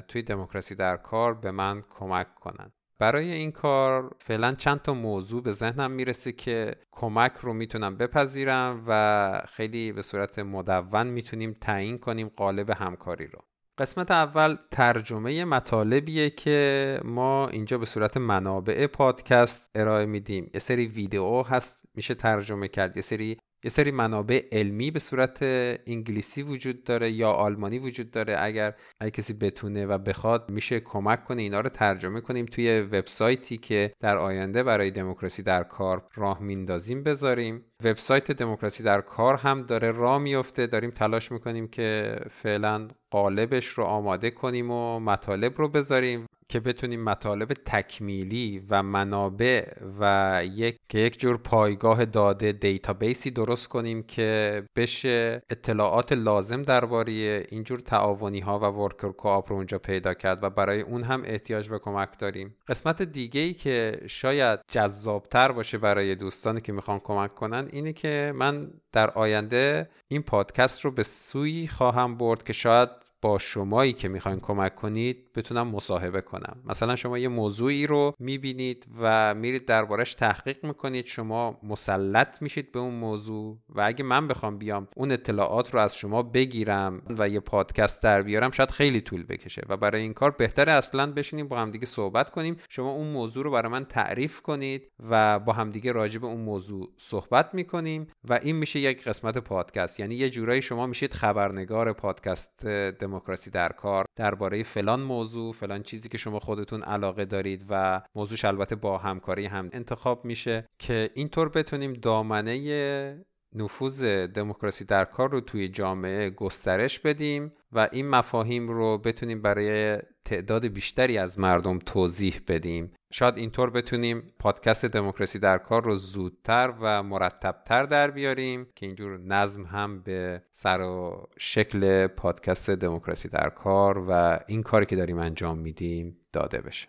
[0.09, 2.73] توی دموکراسی در کار به من کمک کنن.
[2.99, 8.85] برای این کار فعلا چند تا موضوع به ذهنم می‌رسه که کمک رو می‌تونم بپذیرم
[8.87, 13.39] و خیلی به صورت مدون می‌تونیم تعیین کنیم قالب همکاری رو.
[13.79, 20.51] قسمت اول ترجمه مطالبیه که ما اینجا به صورت منابع پادکست ارائه میدیم.
[20.55, 22.97] یه سری ویدیو هست میشه ترجمه کرد.
[22.97, 25.39] یه سری یه سری منابع علمی به صورت
[25.87, 28.37] انگلیسی وجود داره یا آلمانی وجود داره.
[28.39, 33.59] اگر اگه کسی بتونه و بخواد میشه کمک کنه اینا رو ترجمه کنیم توی وبسایتی
[33.59, 37.65] که در آینده برای دموکراسی در کار راه میندازیم بذاریم.
[37.85, 40.67] وبسایت دموکراسی در کار هم داره راه میفته.
[40.67, 46.27] داریم تلاش می‌کنیم که فعلا قالبش رو آماده کنیم و مطالب رو بذاریم.
[46.51, 49.65] که بتونیم مطالب تکمیلی و منابع
[50.01, 56.63] و یک که یک جور پایگاه داده database ی درست کنیم که بشه اطلاعات لازم
[56.63, 57.13] درباره
[57.49, 61.69] اینجور تعاونی ها و worker co-op رو اونجا پیدا کرد و برای اون هم احتیاج
[61.69, 62.55] به کمک داریم.
[62.69, 68.33] قسمت دیگه ای که شاید جذابتر باشه برای دوستانی که می‌خوان کمک کنن اینه که
[68.37, 74.09] من در آینده این پادکست رو به سویی خواهم برد که شاید با شمایی که
[74.09, 76.63] می‌خواین کمک کنید بتونم مصاحبه کنم.
[76.65, 81.07] مثلا شما یه موضوعی رو می‌بینید و میرید دربارش تحقیق می‌کنید.
[81.07, 85.97] شما مسلط میشید به اون موضوع و اگه من بخوام بیام اون اطلاعات رو از
[85.97, 90.31] شما بگیرم و یه پادکست در بیارم شاید خیلی طول بکشه و برای این کار
[90.31, 92.57] بهتره اصلا بشینیم با هم دیگه صحبت کنیم.
[92.69, 96.89] شما اون موضوع رو برای من تعریف کنید و با همدیگه راجع به اون موضوع
[96.99, 100.01] صحبت می‌کنیم و این میشه یک قسمت پادکست.
[100.01, 102.67] یعنی یه جورایی شما میشید خبرنگار پادکست
[103.11, 108.45] دموکراسی در کار درباره فلان موضوع فلان چیزی که شما خودتون علاقه دارید و موضوعش
[108.45, 113.25] البته با همکاری هم انتخاب میشه که اینطور بتونیم دامنه
[113.55, 114.03] نفوذ
[114.35, 120.67] دموکراسی در کار رو توی جامعه گسترش بدیم و این مفاهیم رو بتونیم برای تعداد
[120.67, 122.93] بیشتری از مردم توضیح بدیم.
[123.13, 129.19] شاید اینطور بتونیم پادکست دموکراسی در کار رو زودتر و مرتبتر در بیاریم که اینجور
[129.19, 135.19] نظم هم به سر و شکل پادکست دموکراسی در کار و این کاری که داریم
[135.19, 136.89] انجام میدیم داده بشه.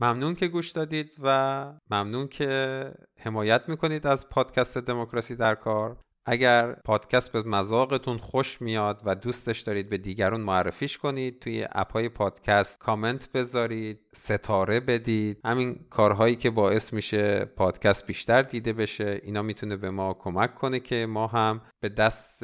[0.00, 5.96] ممنون که گوش دادید و ممنون که حمایت می‌کنید از پادکست دموکراسی در کار.
[6.30, 12.08] اگر پادکست به مذاقتون خوش میاد و دوستش دارید به دیگرون معرفیش کنید توی اپهای
[12.08, 15.40] پادکست کامنت بذارید ستاره بدید.
[15.44, 20.80] همین کارهایی که باعث میشه پادکست بیشتر دیده بشه اینا می‌تونه به ما کمک کنه
[20.80, 22.42] که ما هم به دست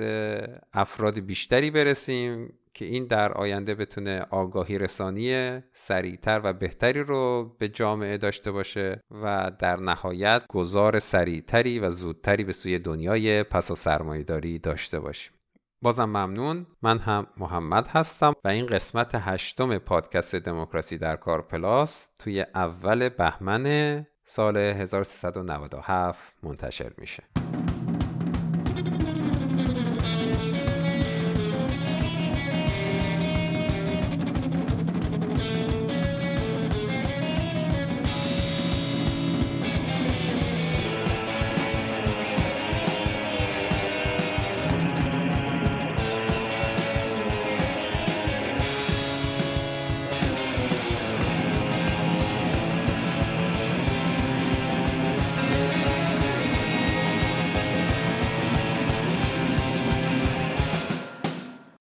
[0.73, 2.59] افراد بیشتری برسیم.
[2.75, 9.01] که این در آینده بتونه آگاهی رسانی سریعتر و بهتری رو به جامعه داشته باشه
[9.11, 15.33] و در نهایت گذار سریعتری و زودتری به سوی دنیای پس و سرمایهداری داشته باشیم.
[15.83, 16.67] بازم ممنون.
[16.83, 23.09] من هم محمد هستم و این قسمت هشتم پادکست دموکراسی در کار پلاس توی اول
[23.09, 27.44] بهمن سال 1397 منتشر میشه.